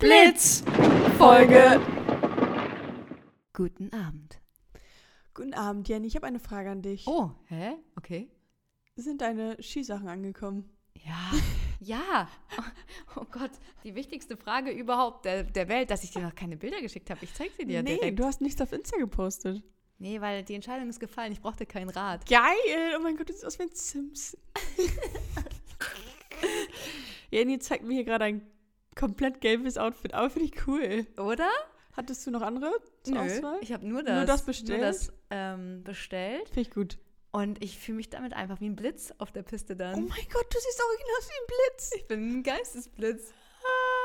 Blitz 0.00 0.64
Folge. 1.18 1.78
Guten 3.52 3.92
Abend. 3.92 4.40
Guten 5.34 5.52
Abend, 5.52 5.86
Jenny. 5.90 6.06
Ich 6.06 6.16
habe 6.16 6.26
eine 6.26 6.40
Frage 6.40 6.70
an 6.70 6.80
dich. 6.80 7.06
Oh, 7.06 7.32
hä? 7.48 7.74
Okay. 7.98 8.30
Sind 8.96 9.20
deine 9.20 9.62
Skisachen 9.62 10.08
angekommen? 10.08 10.70
Ja, 10.94 11.30
ja. 11.80 12.28
Oh, 13.14 13.26
Gott, 13.30 13.50
die 13.84 13.94
wichtigste 13.94 14.38
Frage 14.38 14.70
überhaupt 14.70 15.26
der, 15.26 15.42
der 15.42 15.68
Welt, 15.68 15.90
dass 15.90 16.02
ich 16.02 16.12
dir 16.12 16.22
noch 16.22 16.34
keine 16.34 16.56
Bilder 16.56 16.80
geschickt 16.80 17.10
habe. 17.10 17.22
Ich 17.22 17.34
zeig 17.34 17.50
sie 17.58 17.66
dir 17.66 17.82
nee, 17.82 17.96
direkt. 17.96 18.18
du 18.18 18.24
hast 18.24 18.40
nichts 18.40 18.62
auf 18.62 18.72
Insta 18.72 18.96
gepostet. 18.96 19.62
Nee, 19.98 20.18
weil 20.22 20.44
die 20.44 20.54
Entscheidung 20.54 20.88
ist 20.88 21.00
gefallen. 21.00 21.32
Ich 21.32 21.42
brauchte 21.42 21.66
kein 21.66 21.90
Rad. 21.90 22.26
Geil! 22.26 22.94
Oh 22.96 23.02
mein 23.02 23.18
Gott, 23.18 23.28
du 23.28 23.34
siehst 23.34 23.44
aus 23.44 23.58
wie 23.58 23.64
ein 23.64 23.74
Simpson. 23.74 24.40
Jenny 27.30 27.58
zeigt 27.58 27.84
mir 27.84 27.92
hier 27.92 28.04
gerade 28.04 28.24
ein 28.24 28.50
komplett 29.00 29.40
gelbes 29.40 29.78
Outfit. 29.78 30.14
Aber 30.14 30.30
finde 30.30 30.48
ich 30.54 30.66
cool. 30.66 31.06
Oder? 31.18 31.48
Hattest 31.92 32.26
du 32.26 32.30
noch 32.30 32.42
andere 32.42 32.70
zur 33.02 33.14
Nö, 33.14 33.20
Auswahl? 33.20 33.58
ich 33.62 33.72
habe 33.72 33.86
nur 33.86 34.02
das, 34.02 34.14
Nur 34.14 34.24
das 34.26 34.44
bestellt? 34.44 34.78
Nur 34.80 34.86
das 34.88 35.12
ähm, 35.30 35.82
bestellt. 35.82 36.46
Finde 36.48 36.60
ich 36.60 36.70
gut. 36.70 36.98
Und 37.32 37.62
ich 37.62 37.78
fühle 37.78 37.96
mich 37.96 38.10
damit 38.10 38.32
einfach 38.32 38.60
wie 38.60 38.66
ein 38.68 38.76
Blitz 38.76 39.12
auf 39.18 39.32
der 39.32 39.42
Piste 39.42 39.74
Oh 39.74 39.76
dann. 39.76 39.92
mein 40.06 40.26
Gott, 40.32 40.46
du 40.52 40.58
siehst 40.58 40.82
original 40.84 41.14
aus 41.18 41.28
wie 41.28 41.40
ein 41.42 41.46
Blitz. 41.46 41.90
ich 41.96 42.06
bin 42.08 42.38
ein 42.38 42.42
Geistesblitz. 42.42 43.32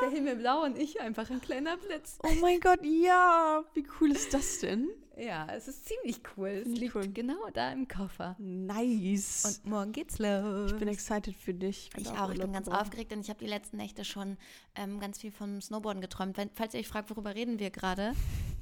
Der 0.02 0.10
Himmel 0.10 0.36
blau 0.36 0.64
und 0.64 0.78
ich 0.78 1.00
einfach 1.02 1.30
ein 1.30 1.42
kleiner 1.42 1.78
Blitz. 1.78 2.18
Oh 2.24 2.32
mein 2.42 2.60
Gott, 2.60 2.80
ja. 2.84 3.64
Wie 3.74 3.86
cool 4.00 4.12
ist 4.12 4.34
das 4.34 4.60
denn? 4.60 4.90
Ja, 5.18 5.48
es 5.52 5.70
ist 5.70 5.88
ziemlich 5.88 6.20
cool. 6.36 6.50
Es 6.50 6.64
Finde 6.64 6.74
ich 6.76 6.82
liegt 6.82 6.96
cool. 6.96 7.08
genau 7.08 7.50
da 7.54 7.72
im 7.72 7.88
Koffer. 7.88 8.36
Nice. 8.38 9.46
Und 9.64 9.72
morgen 9.72 9.92
geht's 9.94 10.20
los. 10.20 10.72
ich 10.72 10.78
bin 10.78 10.90
excited 10.90 11.36
für 11.36 11.54
dich. 11.54 11.90
Ich 11.96 12.06
werd 12.06 12.20
auch, 12.20 12.32
ich 12.32 12.40
bin 12.40 12.52
ganz 12.52 12.68
aufgeregt 12.68 13.14
und 13.14 13.22
ich 13.22 13.30
habe 13.30 13.40
die 13.40 13.48
letzten 13.48 13.78
Nächte 13.78 14.04
schon 14.04 14.38
ähm, 14.76 15.00
ganz 15.00 15.20
viel 15.20 15.32
vom 15.32 15.62
Snowboarden 15.62 16.02
geträumt. 16.02 16.36
Wenn, 16.36 16.50
falls 16.54 16.74
ihr 16.74 16.82
euch 16.82 16.88
fragt, 16.88 17.10
worüber 17.10 17.34
reden 17.34 17.60
wir 17.60 17.70
gerade, 17.70 18.14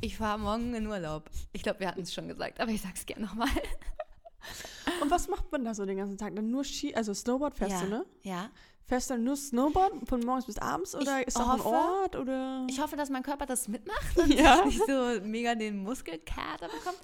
Ich 0.02 0.18
fahre 0.18 0.38
morgen 0.38 0.74
in 0.76 0.86
Urlaub. 0.86 1.30
Ich 1.54 1.64
glaube, 1.64 1.80
wir 1.80 1.88
hatten 1.88 2.02
es 2.02 2.14
schon 2.14 2.28
gesagt, 2.28 2.60
aber 2.60 2.72
ich 2.72 2.82
sag's 2.82 3.06
gerne 3.06 3.26
nochmal. 3.26 3.50
Und 5.02 5.10
was 5.10 5.28
macht 5.30 5.52
man 5.52 5.64
da 5.64 5.74
so 5.74 5.86
den 5.86 5.98
ganzen 5.98 6.18
Tag? 6.18 6.36
Dann 6.36 6.52
nur 6.52 6.66
Ski, 6.66 6.94
also 6.94 7.14
Snowboard 7.14 7.56
fährst 7.56 7.76
ja, 7.76 7.82
du, 7.82 7.90
ne? 7.90 8.06
ja. 8.24 8.50
Fährst 8.86 9.10
du 9.10 9.14
dann 9.14 9.24
nur 9.24 9.36
Snowboard 9.38 10.08
von 10.08 10.20
morgens 10.22 10.46
bis 10.46 10.58
abends 10.58 10.94
oder 10.94 11.22
Ich 11.22 11.28
ist 11.28 11.38
da 11.38 11.44
auch 11.44 11.54
ein 11.54 11.62
Ort 11.62 12.16
oder? 12.16 12.66
Ich 12.70 12.82
hoffe, 12.82 12.96
dass 12.98 13.10
mein 13.10 13.24
Körper 13.24 13.46
das 13.46 13.68
mitmacht 13.68 14.18
und 14.18 14.34
Ja. 14.34 14.60
ich 14.60 14.78
nicht 14.78 14.86
so 14.88 15.22
mega 15.26 15.56
den 15.56 15.84
Muskelkater 15.84 16.68
bekommt. 16.68 16.98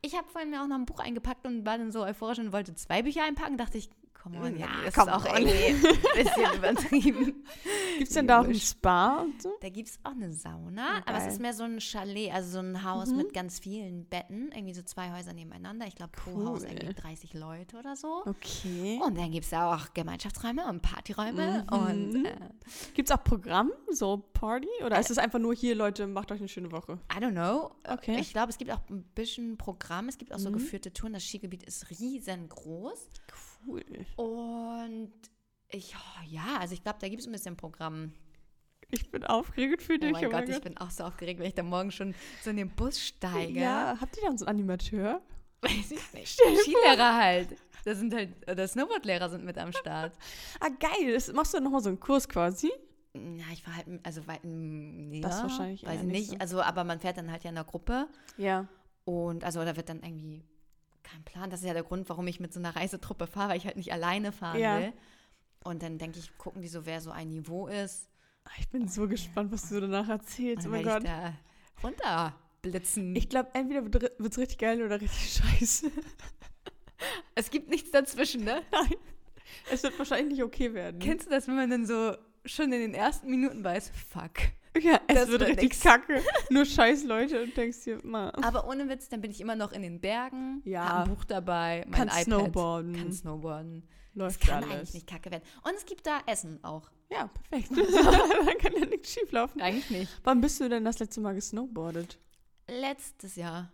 Ich 0.00 0.16
habe 0.16 0.28
vorhin 0.28 0.50
mir 0.50 0.62
auch 0.62 0.66
noch 0.66 0.76
ein 0.76 0.84
Buch 0.86 1.00
eingepackt 1.00 1.46
und 1.46 1.64
war 1.66 1.78
dann 1.78 1.90
so 1.90 2.02
euphorisch 2.04 2.38
und 2.38 2.52
wollte 2.52 2.74
zwei 2.74 3.02
Bücher 3.02 3.24
einpacken. 3.24 3.56
Dachte 3.56 3.78
ich, 3.78 3.90
komm 4.24 4.36
on, 4.36 4.58
Ja, 4.58 4.66
come 4.66 4.86
ist 4.88 4.98
auch 4.98 5.26
on. 5.26 5.42
irgendwie 5.46 5.88
ein 5.88 6.24
bisschen 6.24 6.54
übertrieben. 6.56 7.44
Gibt's 7.98 8.14
denn 8.14 8.26
da 8.26 8.40
auch 8.40 8.44
ein. 8.44 8.54
Spa 8.54 9.18
und 9.20 9.40
so? 9.42 9.52
Da 9.60 9.68
gibt 9.68 9.88
es 9.90 9.98
auch 10.02 10.12
eine 10.12 10.32
Sauna, 10.32 10.96
Ja, 10.96 11.02
aber 11.06 11.18
es 11.18 11.34
ist 11.34 11.40
mehr 11.40 11.52
so 11.52 11.64
ein 11.64 11.78
Chalet, 11.80 12.32
also 12.32 12.50
so 12.52 12.58
ein 12.60 12.82
Haus 12.82 13.10
Mhm. 13.10 13.16
mit 13.18 13.34
ganz 13.34 13.58
vielen 13.58 14.06
Betten, 14.06 14.50
irgendwie 14.52 14.74
so 14.74 14.82
zwei 14.82 15.12
Häuser 15.12 15.32
nebeneinander. 15.34 15.86
Ich 15.86 15.94
glaube, 15.94 16.12
pro 16.12 16.44
Haus 16.44 16.62
Cool. 16.62 16.70
irgendwie 16.70 16.94
30 16.94 17.34
Leute 17.34 17.76
oder 17.78 17.94
so. 17.96 18.22
Okay. 18.26 18.98
Und 19.04 19.18
dann 19.18 19.30
gibt 19.30 19.44
es 19.44 19.50
da 19.50 19.74
auch 19.74 19.92
Gemeinschaftsräume 19.94 20.66
und 20.68 20.80
Partyräume 20.82 21.66
Mhm. 21.70 21.78
und 21.78 22.26
äh, 22.26 22.34
Gibt's 22.94 23.10
auch 23.10 23.22
Programm, 23.22 23.70
so 23.90 24.24
Party? 24.32 24.68
Oder 24.84 24.98
ist 24.98 25.10
es 25.10 25.18
einfach 25.18 25.38
nur 25.38 25.54
hier, 25.54 25.74
Leute, 25.74 26.06
macht 26.06 26.32
euch 26.32 26.38
eine 26.40 26.48
schöne 26.48 26.72
Woche? 26.72 26.98
I 27.12 27.18
don't 27.18 27.32
know. 27.32 27.70
Okay. 27.86 28.18
Ich 28.20 28.32
glaube, 28.32 28.50
es 28.50 28.58
gibt 28.58 28.70
auch 28.70 28.80
ein 28.90 29.02
bisschen 29.14 29.56
Programm. 29.58 30.08
Es 30.08 30.16
gibt 30.18 30.32
auch 30.32 30.38
so 30.38 30.48
Mhm. 30.48 30.54
geführte 30.54 30.92
Touren. 30.92 31.12
Das 31.12 31.24
Skigebiet 31.24 31.62
ist 31.64 31.90
riesengroß. 31.90 33.08
Cool. 33.30 33.53
Und 34.16 35.12
ich, 35.70 35.94
oh, 35.96 36.24
ja, 36.28 36.58
also 36.60 36.74
ich 36.74 36.82
glaube, 36.82 36.98
da 37.00 37.08
gibt 37.08 37.20
es 37.20 37.26
ein 37.26 37.32
bisschen 37.32 37.56
Programm. 37.56 38.12
Ich 38.90 39.10
bin 39.10 39.24
aufgeregt 39.24 39.82
für 39.82 39.94
Oh 39.94 39.98
dich. 39.98 40.12
mein 40.12 40.30
Gott, 40.30 40.48
ich 40.48 40.60
bin 40.60 40.76
auch 40.78 40.90
so 40.90 41.04
aufgeregt, 41.04 41.40
wenn 41.40 41.46
ich 41.46 41.54
da 41.54 41.62
morgen 41.62 41.90
schon 41.90 42.14
so 42.42 42.50
in 42.50 42.56
den 42.58 42.70
Bus 42.70 43.00
steige. 43.00 43.58
Ja, 43.58 43.96
habt 44.00 44.16
ihr 44.16 44.22
dann 44.24 44.38
so 44.38 44.44
einen 44.46 44.58
Animateur? 44.60 45.20
Weiß 45.62 45.90
ich 45.90 46.12
nicht. 46.12 46.38
Skilehrer 46.40 47.14
halt. 47.16 47.48
Da 47.84 47.94
sind 47.94 48.14
halt, 48.14 48.30
oder 48.48 48.68
Snowboardlehrer 48.68 49.28
sind 49.30 49.44
mit 49.44 49.58
am 49.58 49.72
Start. 49.72 50.12
Ah, 50.60 50.68
geil. 50.78 51.12
Das 51.12 51.32
machst 51.32 51.52
du 51.52 51.56
dann 51.56 51.64
nochmal 51.64 51.82
so 51.82 51.88
einen 51.88 51.98
Kurs 52.00 52.28
quasi? 52.28 52.70
Ja, 53.14 53.44
ich 53.52 53.66
war 53.66 53.76
halt, 53.76 53.86
also 54.02 54.26
weit, 54.26 54.44
nee, 54.44 55.20
Das 55.20 55.42
wahrscheinlich 55.42 55.84
weiß 55.84 56.00
ich 56.00 56.06
nicht 56.06 56.12
nicht. 56.12 56.30
so. 56.32 56.36
Also, 56.38 56.62
aber 56.62 56.84
man 56.84 57.00
fährt 57.00 57.16
dann 57.16 57.30
halt 57.30 57.44
ja 57.44 57.50
in 57.50 57.54
der 57.56 57.64
Gruppe 57.64 58.08
Ja. 58.36 58.66
und 59.04 59.44
also 59.44 59.64
da 59.64 59.76
wird 59.76 59.88
dann 59.88 60.02
irgendwie 60.02 60.42
kein 61.04 61.22
Plan. 61.24 61.50
Das 61.50 61.60
ist 61.60 61.66
ja 61.66 61.72
der 61.74 61.82
Grund, 61.84 62.08
warum 62.08 62.26
ich 62.26 62.40
mit 62.40 62.52
so 62.52 62.58
einer 62.60 62.74
Reisetruppe 62.74 63.26
fahre, 63.26 63.50
weil 63.50 63.56
ich 63.58 63.66
halt 63.66 63.76
nicht 63.76 63.92
alleine 63.92 64.32
fahren 64.32 64.58
Ja. 64.58 64.80
will. 64.80 64.92
Und 65.62 65.82
dann 65.82 65.98
denke 65.98 66.18
ich, 66.18 66.36
gucken 66.36 66.60
die 66.62 66.68
so, 66.68 66.84
wer 66.86 67.00
so 67.00 67.10
ein 67.10 67.30
Niveau 67.30 67.68
ist. 67.68 68.08
Ah, 68.44 68.50
Ich 68.58 68.68
bin 68.68 68.88
so 68.88 69.08
gespannt, 69.08 69.52
was 69.52 69.68
du 69.68 69.80
danach 69.80 70.08
erzählst. 70.08 70.66
Oh 70.66 70.70
mein 70.70 70.82
Gott. 70.84 71.02
ich 71.04 71.08
da 71.10 71.32
runterblitzen. 71.82 73.14
Ich 73.16 73.28
glaube, 73.28 73.50
entweder 73.54 73.84
wird 73.84 74.18
es 74.32 74.38
richtig 74.38 74.58
geil 74.58 74.82
oder 74.82 75.00
richtig 75.00 75.32
scheiße. 75.58 75.90
Es 77.34 77.50
gibt 77.50 77.68
nichts 77.70 77.90
dazwischen, 77.90 78.44
ne? 78.44 78.62
Nein. 78.72 78.94
Es 79.70 79.82
wird 79.82 79.98
wahrscheinlich 79.98 80.34
nicht 80.38 80.42
okay 80.42 80.72
werden. 80.74 80.98
Kennst 81.00 81.26
du 81.26 81.30
das, 81.30 81.46
wenn 81.48 81.56
man 81.56 81.70
dann 81.70 81.86
so 81.86 82.16
schon 82.44 82.72
in 82.72 82.80
den 82.80 82.94
ersten 82.94 83.30
Minuten 83.30 83.62
weiß, 83.64 83.90
fuck. 84.10 84.32
Ja, 84.80 85.00
es 85.06 85.14
Das 85.14 85.28
wird 85.28 85.40
wird 85.40 85.50
richtig 85.50 85.62
nix. 85.70 85.80
kacke. 85.80 86.22
Nur 86.50 86.64
scheiß 86.64 87.04
Leute 87.04 87.42
und 87.42 87.56
denkst 87.56 87.84
dir, 87.84 87.98
mal. 88.04 88.30
aber 88.42 88.66
ohne 88.68 88.88
Witz, 88.88 89.08
dann 89.08 89.20
bin 89.20 89.30
ich 89.30 89.40
immer 89.40 89.56
noch 89.56 89.72
in 89.72 89.82
den 89.82 90.00
Bergen, 90.00 90.62
Ja. 90.64 90.84
hab 90.88 91.08
ein 91.08 91.14
Buch 91.14 91.24
dabei, 91.24 91.84
mein 91.86 91.92
Kann 91.98 92.08
iPad, 92.08 92.24
snowboarden. 92.24 92.96
kann 92.96 93.12
snowboarden. 93.12 93.88
Läuft 94.16 94.40
kann 94.42 94.62
alles. 94.62 94.70
eigentlich 94.76 94.94
nicht 94.94 95.06
kacke 95.08 95.30
werden. 95.30 95.42
Und 95.64 95.74
es 95.76 95.84
gibt 95.84 96.06
da 96.06 96.20
Essen 96.26 96.62
auch. 96.62 96.88
Ja, 97.10 97.28
perfekt. 97.50 97.70
Dann 98.46 98.58
kann 98.58 98.72
ja 98.80 98.86
nichts 98.86 99.12
schief 99.12 99.30
laufen. 99.32 99.60
Eigentlich 99.60 99.90
nicht. 99.90 100.20
Wann 100.22 100.40
bist 100.40 100.60
du 100.60 100.68
denn 100.68 100.84
das 100.84 100.98
letzte 101.00 101.20
Mal 101.20 101.34
gesnowboardet? 101.34 102.18
Letztes 102.68 103.34
Jahr, 103.36 103.72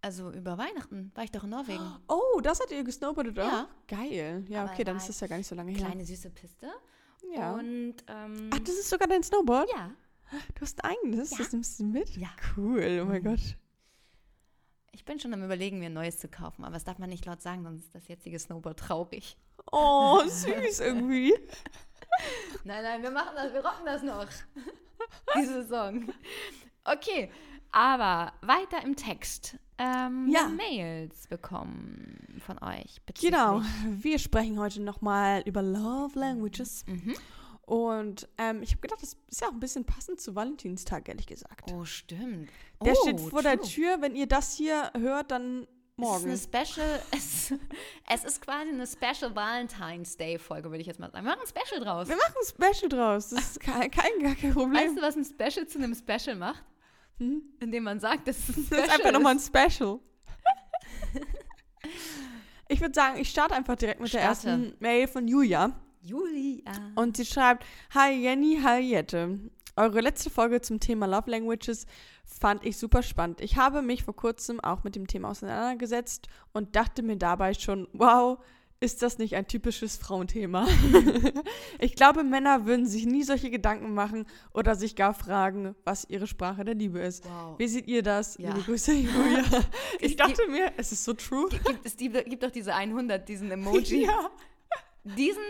also 0.00 0.30
über 0.32 0.56
Weihnachten, 0.58 1.12
war 1.14 1.24
ich 1.24 1.30
doch 1.30 1.44
in 1.44 1.50
Norwegen. 1.50 1.84
Oh, 2.08 2.40
das 2.42 2.58
hat 2.60 2.70
ihr 2.72 2.82
gesnowboardet 2.84 3.38
auch? 3.38 3.44
Ja. 3.52 3.68
Geil. 3.86 4.44
Ja, 4.48 4.62
Aber 4.64 4.72
okay, 4.72 4.82
dann 4.84 4.96
ist 4.96 5.08
das 5.10 5.20
ja 5.20 5.26
gar 5.26 5.36
nicht 5.36 5.46
so 5.46 5.54
lange 5.54 5.72
her. 5.72 5.86
Kleine 5.86 6.04
süße 6.04 6.30
Piste. 6.30 6.68
Ja. 7.36 7.52
Und 7.54 7.96
ähm, 8.08 8.50
Ach, 8.52 8.58
das 8.60 8.74
ist 8.74 8.88
sogar 8.90 9.06
dein 9.08 9.22
Snowboard? 9.22 9.68
ja, 9.70 9.90
Du 10.54 10.60
hast 10.62 10.82
ein 10.84 10.90
eigenes? 10.92 11.30
Ja. 11.32 11.38
Das 11.38 11.52
nimmst 11.52 11.80
du 11.80 11.84
mit? 11.84 12.16
Ja. 12.16 12.28
Cool, 12.56 13.00
oh 13.02 13.06
mein 13.06 13.22
Mhm. 13.22 13.26
Gott. 13.26 13.56
ich 14.92 15.04
bin 15.04 15.18
schon 15.18 15.32
am 15.34 15.42
überlegen, 15.44 15.78
mir 15.78 15.86
ein 15.86 15.92
neues 15.94 16.18
zu 16.18 16.28
kaufen, 16.28 16.64
aber 16.64 16.74
das 16.74 16.84
darf 16.84 16.98
man 16.98 17.08
nicht 17.10 17.24
laut 17.26 17.40
sagen, 17.42 17.62
sonst 17.62 17.84
ist 17.84 17.94
das 17.94 18.08
jetzige 18.08 18.38
Snowboard 18.38 18.78
traurig. 18.78 19.36
Oh, 19.70 20.20
süß 20.26 20.80
irgendwie. 20.80 21.34
Nein, 22.64 22.82
nein, 22.82 23.02
wir 23.02 23.10
machen 23.10 23.34
das, 23.34 23.52
wir 23.52 23.64
rocken 23.64 23.86
das 23.86 24.02
noch. 24.02 24.26
Diese 25.36 25.62
Saison. 25.62 26.12
Okay, 26.84 27.30
aber 27.70 28.32
weiter 28.42 28.82
im 28.84 28.96
Text. 28.96 29.56
Ähm, 29.78 30.28
Ja. 30.30 30.48
Mails 30.48 31.26
bekommen 31.26 32.40
von 32.44 32.62
euch. 32.62 33.00
Genau. 33.20 33.62
Wir 33.88 34.18
sprechen 34.18 34.58
heute 34.60 34.80
nochmal 34.82 35.42
über 35.46 35.62
Love 35.62 36.18
Languages. 36.18 36.84
Mhm. 36.86 37.14
Und 37.72 38.28
ähm, 38.36 38.62
ich 38.62 38.72
habe 38.72 38.82
gedacht, 38.82 39.00
das 39.00 39.16
ist 39.30 39.40
ja 39.40 39.48
auch 39.48 39.52
ein 39.52 39.58
bisschen 39.58 39.86
passend 39.86 40.20
zu 40.20 40.34
Valentinstag, 40.34 41.08
ehrlich 41.08 41.26
gesagt. 41.26 41.72
Oh, 41.72 41.86
stimmt. 41.86 42.50
Der 42.84 42.92
oh, 42.92 43.00
steht 43.00 43.18
vor 43.18 43.40
der 43.40 43.56
true. 43.56 43.66
Tür. 43.66 44.02
Wenn 44.02 44.14
ihr 44.14 44.26
das 44.26 44.54
hier 44.54 44.92
hört, 44.94 45.30
dann 45.30 45.66
morgen. 45.96 46.28
Es 46.28 46.42
ist 46.42 46.54
eine 46.54 46.66
Special, 46.66 47.02
es, 47.16 47.54
es 48.10 48.24
ist 48.24 48.42
quasi 48.42 48.68
eine 48.68 48.86
Special 48.86 49.34
Valentine's 49.34 50.18
Day 50.18 50.38
Folge, 50.38 50.68
würde 50.68 50.82
ich 50.82 50.86
jetzt 50.86 51.00
mal 51.00 51.10
sagen. 51.10 51.24
Wir 51.24 51.30
machen 51.30 51.44
ein 51.44 51.48
Special 51.48 51.80
draus. 51.80 52.08
Wir 52.08 52.16
machen 52.16 52.34
ein 52.42 52.46
Special 52.46 52.88
draus. 52.90 53.30
Das 53.30 53.40
ist 53.40 53.60
kein, 53.60 53.90
kein 53.90 54.20
gar 54.20 54.34
kein 54.34 54.52
Problem. 54.52 54.74
Weißt 54.74 54.98
du, 54.98 55.00
was 55.00 55.16
ein 55.16 55.24
Special 55.24 55.66
zu 55.66 55.78
einem 55.78 55.94
Special 55.94 56.36
macht? 56.36 56.62
Hm? 57.20 57.40
Indem 57.58 57.84
man 57.84 58.00
sagt, 58.00 58.28
dass 58.28 58.50
es 58.50 58.54
ein 58.54 58.54
Das 58.54 58.66
Special 58.66 58.84
ist 58.84 58.92
einfach 58.92 59.12
nochmal 59.12 59.32
ein 59.32 59.38
ist. 59.38 59.46
Special. 59.46 59.98
ich 62.68 62.82
würde 62.82 62.94
sagen, 62.94 63.18
ich 63.18 63.30
starte 63.30 63.54
einfach 63.54 63.76
direkt 63.76 63.98
mit 63.98 64.12
der 64.12 64.18
Starte. 64.20 64.48
ersten 64.50 64.76
Mail 64.78 65.08
von 65.08 65.26
Julia. 65.26 65.74
Julia. 66.02 66.72
Und 66.96 67.16
sie 67.16 67.24
schreibt: 67.24 67.64
Hi 67.94 68.12
Jenny, 68.12 68.60
hi 68.62 68.80
Jette. 68.80 69.38
Eure 69.76 70.00
letzte 70.00 70.30
Folge 70.30 70.60
zum 70.60 70.80
Thema 70.80 71.06
Love 71.06 71.30
Languages 71.30 71.86
fand 72.24 72.64
ich 72.66 72.76
super 72.76 73.02
spannend. 73.02 73.40
Ich 73.40 73.56
habe 73.56 73.80
mich 73.80 74.04
vor 74.04 74.14
kurzem 74.14 74.60
auch 74.60 74.84
mit 74.84 74.96
dem 74.96 75.06
Thema 75.06 75.30
auseinandergesetzt 75.30 76.28
und 76.52 76.76
dachte 76.76 77.02
mir 77.02 77.16
dabei 77.16 77.54
schon, 77.54 77.88
wow, 77.92 78.38
ist 78.80 79.00
das 79.00 79.18
nicht 79.18 79.36
ein 79.36 79.46
typisches 79.46 79.96
Frauenthema? 79.96 80.66
ich 81.78 81.94
glaube, 81.94 82.24
Männer 82.24 82.66
würden 82.66 82.84
sich 82.84 83.06
nie 83.06 83.22
solche 83.22 83.48
Gedanken 83.48 83.94
machen 83.94 84.26
oder 84.52 84.74
sich 84.74 84.96
gar 84.96 85.14
fragen, 85.14 85.76
was 85.84 86.04
ihre 86.10 86.26
Sprache 86.26 86.64
der 86.64 86.74
Liebe 86.74 86.98
ist. 86.98 87.24
Wow. 87.24 87.58
Wie 87.58 87.68
seht 87.68 87.86
ihr 87.86 88.02
das? 88.02 88.36
Ja. 88.38 88.50
Liebe 88.50 88.64
Grüße, 88.64 88.92
Julia. 88.92 89.44
Ich 90.00 90.16
dachte 90.16 90.48
mir, 90.48 90.72
es 90.76 90.90
ist 90.90 91.04
so 91.04 91.14
true. 91.14 91.48
Gibt 91.48 91.86
es 91.86 91.96
gibt 91.96 92.42
doch 92.42 92.50
diese 92.50 92.74
100, 92.74 93.26
diesen 93.28 93.52
Emoji. 93.52 94.04
Ja, 94.06 94.30
Diesen 95.16 95.42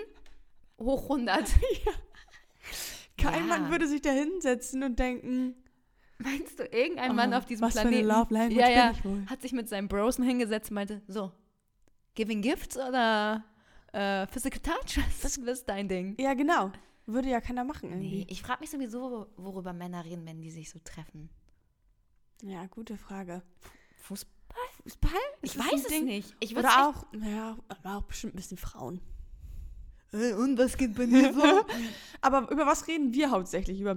hoch 0.79 1.03
100. 1.05 1.45
kein 3.19 3.47
Ja. 3.49 3.59
Mann 3.59 3.71
würde 3.71 3.87
sich 3.89 4.01
da 4.03 4.11
hinsetzen 4.11 4.83
und 4.83 4.99
denken, 4.99 5.55
Meinst 6.19 6.59
du, 6.61 6.65
irgendein 6.65 7.11
Oh, 7.11 7.15
Mann 7.15 7.35
auf 7.35 7.47
diesem 7.47 7.67
was 7.67 7.73
für 7.75 7.81
eine 7.81 7.91
Planeten 7.91 8.09
Love 8.09 8.35
Language 8.35 8.61
ja, 8.61 8.71
ja, 8.71 8.87
bin 8.91 8.97
ich 8.99 9.05
wohl? 9.05 9.27
hat 9.27 9.43
sich 9.43 9.53
mit 9.53 9.69
seinem 9.69 9.89
Brosen 9.89 10.25
hingesetzt 10.25 10.71
und 10.71 10.75
meinte, 10.77 11.03
so, 11.09 11.33
giving 12.15 12.43
gifts 12.43 12.77
oder 12.77 13.45
äh, 13.93 14.27
physical 14.29 14.61
touch? 14.61 15.01
Was 15.23 15.37
ist 15.37 15.69
dein 15.69 15.89
Ding? 15.89 16.15
Ja, 16.21 16.35
genau. 16.35 16.71
Würde 17.07 17.29
ja 17.29 17.41
keiner 17.41 17.65
machen 17.65 17.91
irgendwie. 17.91 18.19
Nee, 18.19 18.27
ich 18.29 18.41
frage 18.41 18.61
mich 18.61 18.71
sowieso, 18.71 19.27
worüber 19.37 19.73
Männer 19.73 20.05
reden, 20.05 20.25
wenn 20.25 20.41
die 20.41 20.51
sich 20.53 20.71
so 20.71 20.79
treffen. 20.85 21.29
Ja, 22.43 22.67
gute 22.67 22.97
Frage. 22.97 23.43
Fußball? 24.03 24.31
Fußball? 24.85 25.11
Ich 25.43 25.55
das 25.55 25.67
weiß 25.67 25.81
es 25.81 25.87
Ding? 25.89 26.05
nicht. 26.05 26.37
Ich 26.39 26.57
Oder 26.57 26.87
auch, 26.89 27.07
ja, 27.21 27.59
aber 27.69 27.97
auch 27.97 28.03
bestimmt 28.03 28.35
ein 28.35 28.37
bisschen 28.37 28.59
Frauen. 28.59 29.01
Echt- 30.13 30.35
Und 30.37 30.59
was 30.59 30.77
geht 30.77 30.95
bei 30.95 31.07
dir 31.07 31.33
so? 31.33 31.43
Aber 32.21 32.51
über 32.51 32.67
was 32.67 32.87
reden 32.87 33.13
wir 33.13 33.31
hauptsächlich? 33.31 33.81
Über 33.81 33.97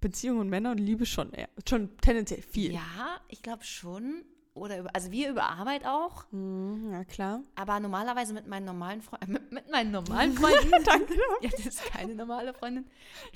Beziehungen 0.00 0.40
und 0.40 0.48
Männer 0.50 0.70
und 0.72 0.78
Liebe 0.78 1.06
schon 1.06 1.32
eher. 1.32 1.48
Schon 1.68 1.96
tendenziell 1.98 2.42
viel. 2.42 2.72
ja, 2.74 3.20
ich 3.28 3.42
glaube 3.42 3.64
schon. 3.64 4.24
Oder 4.56 4.78
über, 4.78 4.90
also 4.94 5.10
wir 5.10 5.28
über 5.28 5.44
Arbeit 5.44 5.84
auch. 5.84 6.24
Mhm, 6.32 6.90
ja, 6.90 7.04
klar. 7.04 7.40
Aber 7.56 7.78
normalerweise 7.78 8.32
mit 8.32 8.46
meinen 8.46 8.64
normalen 8.64 9.02
Freunden, 9.02 9.32
mit, 9.32 9.52
mit 9.52 9.70
meinen 9.70 9.90
normalen 9.90 10.32
Freunden, 10.36 10.70
Danke. 10.82 11.14
ja, 11.42 11.50
das 11.50 11.66
ist 11.66 11.84
keine 11.84 12.14
normale 12.14 12.54
Freundin, 12.54 12.86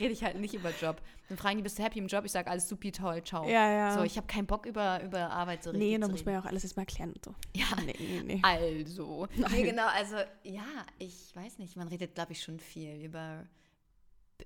rede 0.00 0.12
ich 0.14 0.24
halt 0.24 0.40
nicht 0.40 0.54
über 0.54 0.70
Job. 0.80 1.02
Dann 1.28 1.36
fragen 1.36 1.58
die, 1.58 1.62
bist 1.62 1.78
du 1.78 1.82
happy 1.82 1.98
im 1.98 2.06
Job? 2.06 2.24
Ich 2.24 2.32
sage, 2.32 2.50
alles 2.50 2.66
supi 2.66 2.90
toll, 2.90 3.22
ciao. 3.22 3.44
Ja, 3.46 3.70
ja. 3.70 3.98
So, 3.98 4.02
ich 4.02 4.16
habe 4.16 4.26
keinen 4.26 4.46
Bock 4.46 4.64
über, 4.64 5.02
über 5.02 5.30
Arbeit 5.30 5.62
so 5.62 5.70
richtig 5.70 5.90
nee, 5.90 5.98
da 5.98 6.06
zu 6.06 6.12
muss 6.12 6.24
man 6.24 6.34
ja 6.34 6.40
auch 6.40 6.46
alles 6.46 6.64
erstmal 6.64 6.86
klären 6.86 7.12
und 7.12 7.22
so. 7.22 7.34
Ja, 7.54 7.66
Nee, 7.84 7.94
nee, 7.98 8.22
nee. 8.24 8.40
also. 8.42 9.28
Nee, 9.34 9.42
Nein. 9.42 9.62
genau, 9.64 9.88
also 9.88 10.16
ja, 10.42 10.64
ich 10.98 11.36
weiß 11.36 11.58
nicht, 11.58 11.76
man 11.76 11.88
redet, 11.88 12.14
glaube 12.14 12.32
ich, 12.32 12.42
schon 12.42 12.58
viel 12.58 13.04
über 13.04 13.44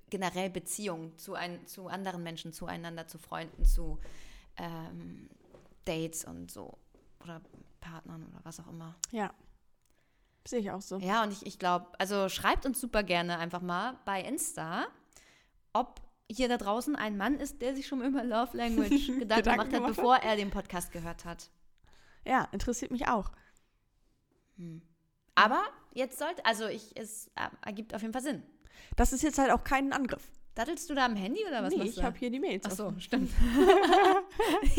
generell 0.09 0.49
Beziehungen 0.49 1.17
zu, 1.17 1.35
ein, 1.35 1.65
zu 1.67 1.87
anderen 1.87 2.21
Menschen, 2.21 2.51
zueinander, 2.51 3.07
zu 3.07 3.17
Freunden, 3.17 3.63
zu 3.63 3.97
ähm, 4.57 5.29
Dates 5.85 6.25
und 6.25 6.51
so. 6.51 6.77
Oder 7.23 7.41
Partnern 7.79 8.23
oder 8.27 8.39
was 8.43 8.59
auch 8.59 8.67
immer. 8.67 8.95
Ja. 9.11 9.33
Sehe 10.47 10.59
ich 10.59 10.71
auch 10.71 10.81
so. 10.81 10.97
Ja, 10.99 11.23
und 11.23 11.31
ich, 11.31 11.45
ich 11.45 11.57
glaube, 11.57 11.87
also 11.97 12.29
schreibt 12.29 12.65
uns 12.65 12.79
super 12.79 13.03
gerne 13.03 13.39
einfach 13.39 13.61
mal 13.61 13.97
bei 14.05 14.21
Insta, 14.21 14.85
ob 15.73 16.01
hier 16.31 16.49
da 16.49 16.57
draußen 16.57 16.95
ein 16.95 17.17
Mann 17.17 17.39
ist, 17.39 17.61
der 17.61 17.75
sich 17.75 17.87
schon 17.87 18.01
über 18.03 18.23
Love 18.23 18.55
Language 18.57 19.07
Gedanken 19.07 19.19
Gedanken 19.19 19.43
gemacht 19.43 19.59
hat, 19.59 19.71
gemacht 19.71 19.89
hat. 19.89 19.95
bevor 19.95 20.15
er 20.17 20.35
den 20.35 20.51
Podcast 20.51 20.91
gehört 20.91 21.25
hat. 21.25 21.49
Ja, 22.25 22.47
interessiert 22.51 22.91
mich 22.91 23.07
auch. 23.07 23.31
Aber 25.35 25.63
jetzt 25.93 26.17
sollte, 26.17 26.43
also 26.45 26.67
ich, 26.67 26.97
es 26.97 27.27
äh, 27.35 27.49
ergibt 27.65 27.93
auf 27.93 28.01
jeden 28.01 28.13
Fall 28.13 28.23
Sinn. 28.23 28.43
Das 28.95 29.13
ist 29.13 29.21
jetzt 29.21 29.37
halt 29.37 29.51
auch 29.51 29.63
kein 29.63 29.93
Angriff. 29.93 30.23
Dattelst 30.55 30.89
du 30.89 30.93
da 30.95 31.05
am 31.05 31.15
Handy 31.17 31.41
oder 31.47 31.61
was 31.63 31.71
nee, 31.73 31.77
machst 31.79 31.89
ich 31.91 31.95
du? 31.97 32.03
habe 32.03 32.17
hier 32.17 32.29
die 32.29 32.39
Mails. 32.39 32.63
Ach 32.65 32.71
so, 32.71 32.85
offen. 32.87 33.01
stimmt. 33.01 33.29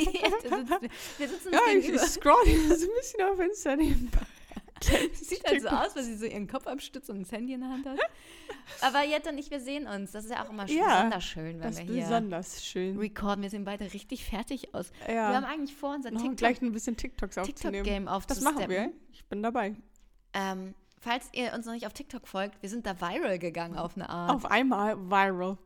Wir, 1.19 1.29
sitzen 1.29 1.53
Ja, 1.53 1.61
ich, 1.77 1.89
ich 1.89 2.01
scroll 2.01 2.35
so 2.47 2.87
ein 2.87 2.91
bisschen 2.99 3.23
auf 3.31 3.39
Insta 3.41 3.77
nebenbei. 3.77 4.21
Sieht 5.15 5.43
halt 5.49 5.63
so 5.63 5.69
aus, 5.69 5.97
weil 5.97 6.03
sie 6.03 6.17
so 6.17 6.27
ihren 6.27 6.47
Kopf 6.47 6.67
abstützt 6.67 7.09
und 7.09 7.21
das 7.21 7.33
Handy 7.33 7.55
in 7.55 7.61
der 7.61 7.71
Hand 7.71 7.87
hat. 7.87 7.99
Aber 8.83 9.03
Jette 9.05 9.31
und 9.31 9.39
ich, 9.39 9.51
wir 9.51 9.61
sehen 9.61 9.87
uns. 9.87 10.13
Das 10.13 10.25
ist 10.27 10.31
ja 10.31 10.45
auch 10.45 10.51
immer 10.51 10.69
Ja, 10.69 10.97
besonders 10.97 11.25
schön, 11.25 11.61
wenn 11.61 11.61
Das 11.63 11.77
wir 11.79 11.85
ist 11.85 11.91
hier 11.91 12.03
besonders 12.03 12.65
schön. 12.65 12.99
recorden. 12.99 13.43
Wir 13.43 13.51
sehen 13.51 13.65
beide 13.65 13.91
richtig 13.95 14.25
fertig 14.27 14.75
aus. 14.75 14.91
Ja. 15.09 15.31
Wir 15.31 15.37
haben 15.37 15.45
eigentlich 15.45 15.75
vor, 15.75 15.95
unser 15.95 16.11
noch 16.11 16.21
TikTok- 16.21 16.37
gleich 16.37 16.61
ein 16.61 16.73
bisschen 16.73 16.97
TikToks 16.97 17.39
aufzunehmen. 17.39 17.85
TikTok-Game 17.85 18.23
das 18.29 18.41
machen 18.43 18.69
wir. 18.69 18.93
Ich 19.13 19.25
bin 19.27 19.43
dabei. 19.43 19.77
Ähm, 20.35 20.75
falls 21.07 21.29
ihr 21.33 21.53
uns 21.55 21.67
noch 21.67 21.73
nicht 21.73 21.87
auf 21.87 21.93
TikTok 21.93 22.27
folgt, 22.27 22.61
wir 22.63 22.69
sind 22.69 22.85
da 22.85 23.01
viral 23.01 23.39
gegangen 23.39 23.79
auf 23.79 23.95
eine 23.97 24.09
Art. 24.11 24.33
Auf 24.33 24.45
einmal 24.45 24.99
viral. 24.99 25.57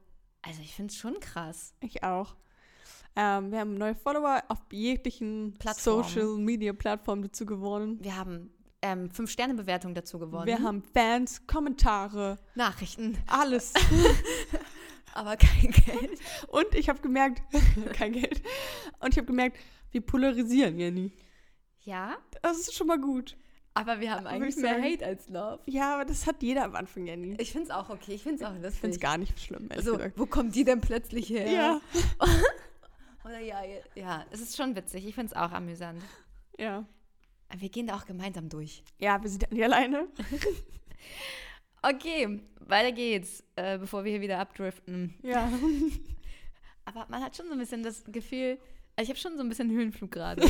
Also 0.43 0.61
ich 0.61 0.75
finde 0.75 0.93
es 0.93 0.99
schon 0.99 1.19
krass. 1.19 1.75
Ich 1.81 2.05
auch. 2.05 2.37
Ähm, 3.17 3.51
wir 3.51 3.61
haben 3.61 3.75
neue 3.75 3.95
Follower 3.95 4.43
auf 4.49 4.59
jeglichen. 4.71 5.59
Social 5.77 6.37
Media 6.37 6.75
Plattformen 6.75 7.23
dazu 7.23 7.47
gewonnen. 7.47 7.99
Wir 8.03 8.17
haben 8.17 8.53
ähm, 8.83 9.11
fünf 9.11 9.31
Sterne 9.31 9.55
Bewertung 9.55 9.95
dazu 9.95 10.19
gewonnen. 10.19 10.47
Wir 10.47 10.63
haben 10.63 10.83
Fans, 10.83 11.47
Kommentare, 11.47 12.39
Nachrichten, 12.55 13.17
alles. 13.27 13.73
aber 15.15 15.37
kein 15.39 15.71
Geld. 15.71 16.21
Und 16.49 16.75
ich 16.75 16.91
habe 16.91 17.01
gemerkt, 17.01 17.43
kein 17.95 18.13
Geld. 18.13 18.43
Und 19.01 19.13
ich 19.13 19.17
habe 19.17 19.27
gemerkt, 19.27 19.59
wir 19.91 20.03
polarisieren, 20.03 20.79
Jenny. 20.79 21.13
Ja, 21.81 22.19
Das 22.43 22.59
ist 22.59 22.75
schon 22.75 22.87
mal 22.87 23.01
gut. 23.01 23.37
Aber 23.75 24.01
wir 24.01 24.11
haben 24.11 24.27
eigentlich 24.27 24.57
ich 24.57 24.63
mehr 24.63 24.75
sagen. 24.75 24.85
Hate 24.85 25.07
als 25.07 25.29
Love. 25.29 25.61
Ja, 25.67 25.95
aber 25.95 26.05
das 26.05 26.27
hat 26.27 26.43
jeder 26.43 26.65
am 26.65 26.75
Anfang, 26.75 27.07
Jenny. 27.07 27.37
Ich 27.39 27.53
finde 27.53 27.69
es 27.69 27.71
auch 27.71 27.89
okay. 27.91 28.15
Ich 28.15 28.23
finde 28.23 28.43
es 28.43 28.49
auch 28.49 28.55
lustig. 28.55 28.75
Ich 28.75 28.81
finde 28.81 28.95
es 28.97 29.01
gar 29.01 29.19
nicht 29.19 29.41
schlimm, 29.41 29.69
ehrlich 29.71 29.85
so, 29.85 29.93
gesagt. 29.97 30.19
wo 30.19 30.27
kommt 30.27 30.55
die 30.55 30.65
denn 30.65 30.81
plötzlich 30.81 31.31
her? 31.31 31.51
Ja, 31.51 31.81
Oder 33.25 33.39
ja, 33.41 33.63
ja, 33.63 33.81
ja, 33.95 34.25
es 34.31 34.41
ist 34.41 34.57
schon 34.57 34.75
witzig. 34.75 35.07
Ich 35.07 35.15
finde 35.15 35.33
es 35.33 35.37
auch 35.37 35.53
amüsant. 35.53 36.03
ja. 36.59 36.85
Aber 37.49 37.61
wir 37.61 37.69
gehen 37.69 37.89
da 37.89 37.97
auch 37.97 38.07
gemeinsam 38.07 38.49
durch. 38.49 38.85
Ja, 38.99 39.21
wir 39.21 39.29
sind 39.29 39.43
ja 39.43 39.49
nicht 39.51 39.65
alleine. 39.65 40.07
Okay, 41.83 42.41
weiter 42.61 42.93
geht's, 42.93 43.43
äh, 43.57 43.79
bevor 43.79 44.05
wir 44.05 44.13
hier 44.13 44.21
wieder 44.21 44.39
abdriften. 44.39 45.15
Ja. 45.23 45.51
Aber 46.85 47.07
man 47.09 47.23
hat 47.23 47.35
schon 47.37 47.47
so 47.47 47.53
ein 47.53 47.59
bisschen 47.59 47.83
das 47.83 48.05
Gefühl, 48.05 48.59
also 48.97 49.05
ich 49.05 49.09
habe 49.09 49.19
schon 49.19 49.37
so 49.37 49.43
ein 49.43 49.49
bisschen 49.49 49.71
Höhenflug 49.71 50.11
gerade. 50.11 50.43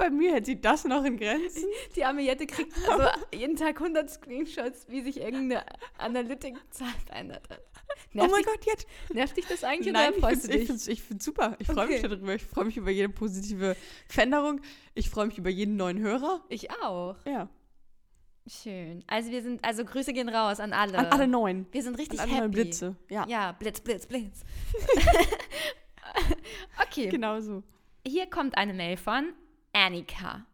Bei 0.00 0.08
mir 0.08 0.32
hält 0.32 0.46
sich 0.46 0.58
das 0.62 0.84
noch 0.84 1.04
in 1.04 1.18
Grenzen. 1.18 1.66
Die 1.94 2.02
arme 2.06 2.22
Jette 2.22 2.46
kriegt 2.46 2.72
also 2.88 3.04
jeden 3.34 3.54
Tag 3.56 3.78
100 3.78 4.08
Screenshots, 4.08 4.86
wie 4.88 5.02
sich 5.02 5.20
irgendeine 5.20 5.62
Analytik-Zahl 5.98 6.88
verändert 7.06 7.46
hat. 7.50 7.60
Oh 7.60 7.92
Nervt, 8.14 8.30
mein 8.30 8.42
dich, 8.42 8.46
Gott, 8.50 8.64
jetzt. 8.64 8.86
nervt 9.12 9.36
dich 9.36 9.44
das 9.46 9.62
eigentlich 9.62 9.92
Nein, 9.92 10.08
oder 10.08 10.16
ich 10.16 10.22
freust 10.24 10.46
find's, 10.50 10.68
du 10.68 10.72
ich 10.74 10.84
dich? 10.84 10.88
ich 10.98 11.02
find's 11.02 11.24
super. 11.26 11.54
Ich 11.58 11.66
freue 11.66 11.86
mich 11.86 11.98
Okay. 11.98 12.08
darüber. 12.08 12.34
Ich 12.34 12.42
freue 12.42 12.64
mich 12.64 12.78
über 12.78 12.90
jede 12.90 13.10
positive 13.10 13.76
Veränderung. 14.08 14.62
Ich 14.94 15.10
freue 15.10 15.26
mich 15.26 15.36
über 15.36 15.50
jeden 15.50 15.76
neuen 15.76 15.98
Hörer. 15.98 16.42
Ich 16.48 16.70
auch. 16.82 17.16
Ja. 17.26 17.50
Schön. 18.46 19.04
Also 19.06 19.30
wir 19.30 19.42
sind, 19.42 19.62
also 19.62 19.84
Grüße 19.84 20.14
gehen 20.14 20.30
raus 20.30 20.60
an 20.60 20.72
alle. 20.72 20.96
An 20.96 21.06
alle 21.08 21.28
neuen. 21.28 21.66
Wir 21.72 21.82
sind 21.82 21.92
An 21.94 22.00
richtig 22.00 22.20
alle 22.20 22.30
happy. 22.30 22.40
neuen 22.40 22.50
Blitze. 22.52 22.96
Ja, 23.10 23.26
Ja, 23.28 23.52
Blitz, 23.52 23.80
Blitz, 23.80 24.06
Blitz. 24.06 24.40
okay, 26.82 27.08
genau 27.08 27.38
so. 27.40 27.62
hier 28.06 28.26
kommt 28.26 28.56
eine 28.56 28.72
Mail 28.72 28.96
von 28.96 29.32
Annika. 29.72 30.46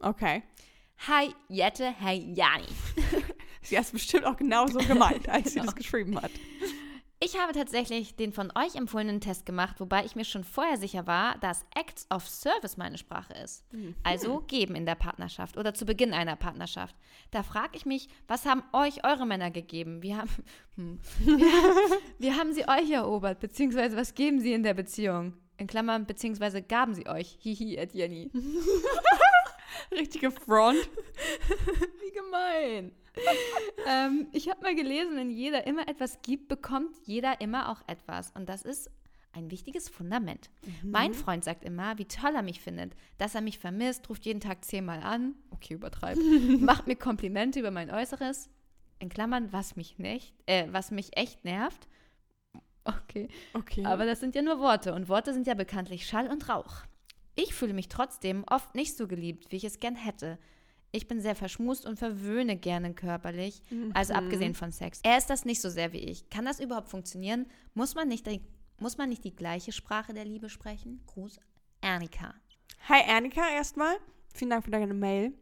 Okay. 0.00 0.42
Hi 1.08 1.34
Jette, 1.48 1.94
hi 2.00 2.32
Jani. 2.34 2.66
Sie 3.62 3.76
hat 3.78 3.84
es 3.86 3.92
bestimmt 3.92 4.24
auch 4.26 4.36
genauso 4.36 4.78
gemeint, 4.78 5.28
als 5.28 5.48
sie 5.48 5.54
Genau. 5.60 5.66
das 5.66 5.74
geschrieben 5.76 6.20
hat. 6.20 6.30
Ich 7.20 7.38
habe 7.38 7.52
tatsächlich 7.54 8.16
den 8.16 8.32
von 8.32 8.52
euch 8.54 8.74
empfohlenen 8.76 9.20
Test 9.22 9.46
gemacht, 9.46 9.80
wobei 9.80 10.04
ich 10.04 10.14
mir 10.14 10.26
schon 10.26 10.44
vorher 10.44 10.76
sicher 10.76 11.06
war, 11.06 11.38
dass 11.38 11.64
Acts 11.74 12.06
of 12.10 12.28
Service 12.28 12.76
meine 12.76 12.98
Sprache 12.98 13.32
ist. 13.42 13.64
Also 14.02 14.40
geben 14.46 14.74
in 14.74 14.84
der 14.84 14.96
Partnerschaft 14.96 15.56
oder 15.56 15.72
zu 15.72 15.86
Beginn 15.86 16.12
einer 16.12 16.36
Partnerschaft. 16.36 16.94
Da 17.30 17.42
frage 17.42 17.76
ich 17.76 17.86
mich, 17.86 18.08
was 18.28 18.44
haben 18.44 18.62
euch 18.74 19.04
eure 19.04 19.24
Männer 19.26 19.50
gegeben? 19.50 20.02
Wie 20.02 20.14
haben, 20.14 20.28
hm, 20.76 21.00
wie, 21.20 21.30
wie 22.18 22.32
haben 22.32 22.52
sie 22.52 22.68
euch 22.68 22.90
erobert? 22.90 23.40
Beziehungsweise 23.40 23.96
was 23.96 24.14
geben 24.14 24.40
sie 24.40 24.52
in 24.52 24.62
der 24.62 24.74
Beziehung? 24.74 25.32
In 25.56 25.66
Klammern, 25.66 26.06
beziehungsweise 26.06 26.62
gaben 26.62 26.94
sie 26.94 27.06
euch. 27.06 27.36
Hihi, 27.40 27.78
at 27.80 27.94
Jenny. 27.94 28.30
Richtige 29.90 30.30
Front. 30.30 30.78
Wie 32.00 32.12
gemein. 32.12 32.92
ähm, 33.86 34.28
ich 34.32 34.48
habe 34.48 34.62
mal 34.62 34.74
gelesen, 34.74 35.16
wenn 35.16 35.30
jeder 35.30 35.66
immer 35.66 35.88
etwas 35.88 36.20
gibt, 36.22 36.48
bekommt 36.48 36.96
jeder 37.04 37.40
immer 37.40 37.70
auch 37.70 37.82
etwas. 37.86 38.32
Und 38.32 38.48
das 38.48 38.62
ist 38.62 38.90
ein 39.32 39.50
wichtiges 39.50 39.88
Fundament. 39.88 40.48
Mein 40.82 41.12
Freund 41.12 41.44
sagt 41.44 41.64
immer, 41.64 41.98
wie 41.98 42.04
toll 42.04 42.34
er 42.34 42.42
mich 42.42 42.60
findet, 42.60 42.94
dass 43.18 43.34
er 43.34 43.40
mich 43.40 43.58
vermisst, 43.58 44.08
ruft 44.08 44.24
jeden 44.26 44.40
Tag 44.40 44.64
zehnmal 44.64 45.02
an, 45.02 45.34
okay, 45.50 45.74
übertreibt, 45.74 46.20
macht 46.60 46.86
mir 46.86 46.94
Komplimente 46.96 47.58
über 47.58 47.72
mein 47.72 47.90
Äußeres, 47.90 48.48
in 49.00 49.08
Klammern, 49.08 49.52
was 49.52 49.76
mich 49.76 49.98
nicht, 49.98 50.34
äh, 50.46 50.66
was 50.70 50.90
mich 50.90 51.16
echt 51.16 51.44
nervt. 51.44 51.88
Okay. 52.84 53.28
Okay. 53.54 53.84
Aber 53.84 54.04
das 54.06 54.20
sind 54.20 54.34
ja 54.34 54.42
nur 54.42 54.60
Worte 54.60 54.94
und 54.94 55.08
Worte 55.08 55.32
sind 55.32 55.46
ja 55.46 55.54
bekanntlich 55.54 56.06
Schall 56.06 56.30
und 56.30 56.48
Rauch. 56.48 56.82
Ich 57.36 57.54
fühle 57.54 57.72
mich 57.72 57.88
trotzdem 57.88 58.44
oft 58.48 58.74
nicht 58.74 58.96
so 58.96 59.08
geliebt, 59.08 59.50
wie 59.50 59.56
ich 59.56 59.64
es 59.64 59.80
gern 59.80 59.96
hätte. 59.96 60.38
Ich 60.92 61.08
bin 61.08 61.20
sehr 61.20 61.34
verschmust 61.34 61.86
und 61.86 61.98
verwöhne 61.98 62.56
gerne 62.56 62.94
körperlich, 62.94 63.62
also 63.94 64.14
abgesehen 64.14 64.54
von 64.54 64.70
Sex. 64.70 65.00
Er 65.02 65.18
ist 65.18 65.28
das 65.28 65.44
nicht 65.44 65.60
so 65.60 65.68
sehr 65.68 65.92
wie 65.92 65.98
ich. 65.98 66.30
Kann 66.30 66.44
das 66.44 66.60
überhaupt 66.60 66.88
funktionieren? 66.88 67.46
Muss 67.74 67.96
man 67.96 68.06
nicht 68.06 68.28
die, 68.28 68.40
muss 68.78 68.96
man 68.96 69.08
nicht 69.08 69.24
die 69.24 69.34
gleiche 69.34 69.72
Sprache 69.72 70.14
der 70.14 70.24
Liebe 70.24 70.48
sprechen? 70.48 71.00
Gruß, 71.06 71.40
Ernika. 71.80 72.34
Hi 72.88 73.00
Ernika 73.08 73.42
erstmal. 73.56 73.96
Vielen 74.34 74.50
Dank 74.50 74.64
für 74.64 74.70
deine 74.70 74.94
Mail, 74.94 75.32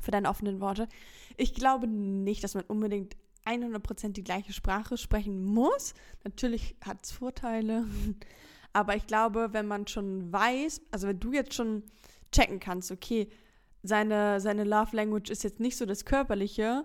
für 0.00 0.10
deine 0.10 0.28
offenen 0.28 0.60
Worte. 0.60 0.88
Ich 1.36 1.54
glaube 1.54 1.86
nicht, 1.86 2.42
dass 2.42 2.54
man 2.54 2.64
unbedingt 2.64 3.16
100% 3.46 4.12
die 4.12 4.24
gleiche 4.24 4.52
Sprache 4.52 4.96
sprechen 4.96 5.44
muss. 5.44 5.94
Natürlich 6.24 6.76
hat 6.84 7.04
es 7.04 7.12
Vorteile. 7.12 7.84
Aber 8.72 8.96
ich 8.96 9.06
glaube, 9.06 9.52
wenn 9.52 9.66
man 9.66 9.86
schon 9.86 10.32
weiß, 10.32 10.80
also 10.90 11.06
wenn 11.06 11.20
du 11.20 11.32
jetzt 11.32 11.54
schon 11.54 11.84
checken 12.32 12.58
kannst, 12.58 12.90
okay, 12.90 13.28
seine, 13.84 14.40
seine 14.40 14.64
Love 14.64 14.96
Language 14.96 15.30
ist 15.30 15.44
jetzt 15.44 15.60
nicht 15.60 15.76
so 15.76 15.84
das 15.84 16.06
Körperliche, 16.06 16.84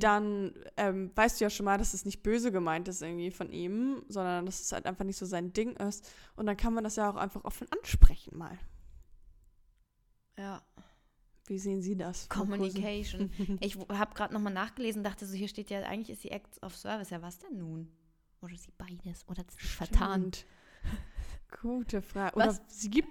dann 0.00 0.52
ähm, 0.76 1.12
weißt 1.14 1.40
du 1.40 1.44
ja 1.44 1.50
schon 1.50 1.64
mal, 1.64 1.78
dass 1.78 1.94
es 1.94 2.04
nicht 2.04 2.24
böse 2.24 2.50
gemeint 2.50 2.88
ist 2.88 3.02
irgendwie 3.02 3.30
von 3.30 3.52
ihm, 3.52 4.02
sondern 4.08 4.46
dass 4.46 4.60
es 4.60 4.72
halt 4.72 4.86
einfach 4.86 5.04
nicht 5.04 5.16
so 5.16 5.26
sein 5.26 5.52
Ding 5.52 5.76
ist. 5.76 6.10
Und 6.34 6.46
dann 6.46 6.56
kann 6.56 6.74
man 6.74 6.82
das 6.82 6.96
ja 6.96 7.08
auch 7.08 7.14
einfach 7.14 7.44
offen 7.44 7.68
ansprechen 7.70 8.36
mal. 8.36 8.58
Ja. 10.36 10.60
Wie 11.50 11.58
sehen 11.58 11.82
Sie 11.82 11.96
das? 11.96 12.28
Communication. 12.28 13.32
ich 13.60 13.76
habe 13.76 14.14
gerade 14.14 14.32
nochmal 14.32 14.52
nachgelesen, 14.52 15.02
dachte 15.02 15.26
so, 15.26 15.34
hier 15.34 15.48
steht 15.48 15.68
ja, 15.68 15.80
eigentlich 15.80 16.10
ist 16.10 16.22
die 16.22 16.30
Acts 16.30 16.62
of 16.62 16.76
Service. 16.76 17.10
Ja, 17.10 17.20
was 17.22 17.40
denn 17.40 17.58
nun? 17.58 17.90
Oder 18.40 18.56
sie 18.56 18.70
beides? 18.78 19.28
Oder 19.28 19.44
ist 19.44 19.58
sie 19.58 19.66
vertan? 19.66 20.32
Stimmt. 20.32 20.46
Gute 21.60 22.02
Frage. 22.02 22.36
Was? 22.36 22.58
Oder 22.58 22.64
sie 22.68 22.90
gibt 22.90 23.08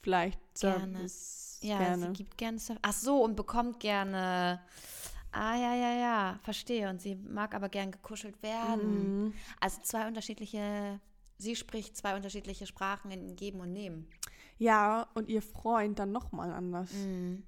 vielleicht 0.00 0.40
Gerne. 0.58 0.96
Service. 0.96 1.58
Ja, 1.62 1.78
gerne. 1.78 2.06
sie 2.06 2.12
gibt 2.14 2.38
gerne 2.38 2.58
Service. 2.58 2.80
Ach 2.82 2.92
so, 2.94 3.22
und 3.22 3.36
bekommt 3.36 3.80
gerne. 3.80 4.62
Ah, 5.30 5.54
ja, 5.54 5.74
ja, 5.74 5.94
ja, 5.94 6.40
verstehe. 6.42 6.88
Und 6.88 7.02
sie 7.02 7.16
mag 7.16 7.54
aber 7.54 7.68
gern 7.68 7.90
gekuschelt 7.90 8.42
werden. 8.42 9.24
Mhm. 9.24 9.34
Also 9.60 9.82
zwei 9.82 10.08
unterschiedliche, 10.08 11.00
sie 11.36 11.54
spricht 11.54 11.98
zwei 11.98 12.16
unterschiedliche 12.16 12.66
Sprachen 12.66 13.10
in 13.10 13.36
Geben 13.36 13.60
und 13.60 13.74
Nehmen. 13.74 14.08
Ja, 14.62 15.08
und 15.14 15.28
ihr 15.28 15.42
Freund 15.42 15.98
dann 15.98 16.12
nochmal 16.12 16.52
anders. 16.52 16.92
Mhm. 16.92 17.42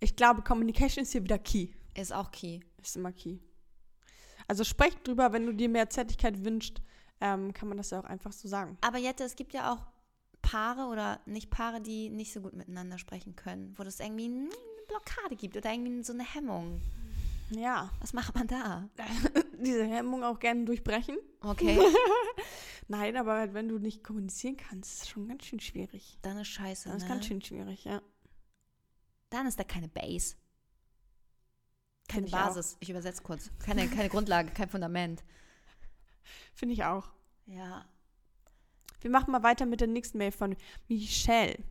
Ich 0.00 0.16
glaube, 0.16 0.42
Communication 0.42 1.02
ist 1.02 1.12
hier 1.12 1.24
wieder 1.24 1.38
key. 1.38 1.68
Ist 1.94 2.12
auch 2.12 2.30
key. 2.30 2.60
Ist 2.82 2.96
immer 2.96 3.10
key. 3.10 3.38
Also 4.48 4.64
sprech 4.64 4.94
drüber, 4.98 5.32
wenn 5.32 5.46
du 5.46 5.54
dir 5.54 5.70
mehr 5.70 5.88
Zärtlichkeit 5.88 6.44
wünschst, 6.44 6.82
ähm, 7.22 7.54
kann 7.54 7.68
man 7.68 7.78
das 7.78 7.88
ja 7.88 8.00
auch 8.00 8.04
einfach 8.04 8.32
so 8.32 8.48
sagen. 8.48 8.76
Aber 8.82 8.98
Jette, 8.98 9.24
es 9.24 9.34
gibt 9.34 9.54
ja 9.54 9.72
auch 9.72 9.86
Paare 10.42 10.92
oder 10.92 11.20
nicht 11.24 11.48
Paare, 11.48 11.80
die 11.80 12.10
nicht 12.10 12.34
so 12.34 12.42
gut 12.42 12.52
miteinander 12.52 12.98
sprechen 12.98 13.34
können, 13.34 13.72
wo 13.78 13.82
es 13.82 13.98
irgendwie 13.98 14.26
eine 14.26 14.48
Blockade 14.88 15.36
gibt 15.36 15.56
oder 15.56 15.72
irgendwie 15.72 16.02
so 16.02 16.12
eine 16.12 16.34
Hemmung. 16.34 16.82
Ja. 17.48 17.90
Was 18.00 18.12
macht 18.12 18.34
man 18.34 18.46
da? 18.46 18.90
Diese 19.58 19.86
Hemmung 19.86 20.22
auch 20.22 20.38
gerne 20.38 20.66
durchbrechen. 20.66 21.16
Okay, 21.40 21.78
Nein, 22.88 23.16
aber 23.16 23.36
halt, 23.36 23.52
wenn 23.52 23.68
du 23.68 23.78
nicht 23.78 24.02
kommunizieren 24.02 24.56
kannst, 24.56 24.92
ist 24.94 25.02
es 25.02 25.08
schon 25.08 25.28
ganz 25.28 25.44
schön 25.44 25.60
schwierig. 25.60 26.18
dann 26.22 26.38
ist 26.38 26.48
scheiße. 26.48 26.88
Das 26.88 26.98
ist 26.98 27.02
ne? 27.02 27.08
ganz 27.08 27.26
schön 27.26 27.42
schwierig, 27.42 27.84
ja. 27.84 28.02
Dann 29.28 29.46
ist 29.46 29.58
da 29.58 29.64
keine 29.64 29.88
Base. 29.88 30.36
Keine 32.08 32.26
Find 32.26 32.28
ich. 32.28 32.32
Basis. 32.32 32.76
Ich 32.80 32.88
übersetze 32.88 33.22
kurz. 33.22 33.50
Keine, 33.58 33.86
keine 33.88 34.08
Grundlage, 34.08 34.50
kein 34.52 34.70
Fundament. 34.70 35.22
Finde 36.54 36.72
ich 36.72 36.84
auch. 36.84 37.10
Ja. 37.44 37.84
Wir 39.00 39.10
machen 39.10 39.32
mal 39.32 39.42
weiter 39.42 39.66
mit 39.66 39.80
der 39.80 39.88
nächsten 39.88 40.16
Mail 40.16 40.32
von 40.32 40.56
Michelle. 40.88 41.62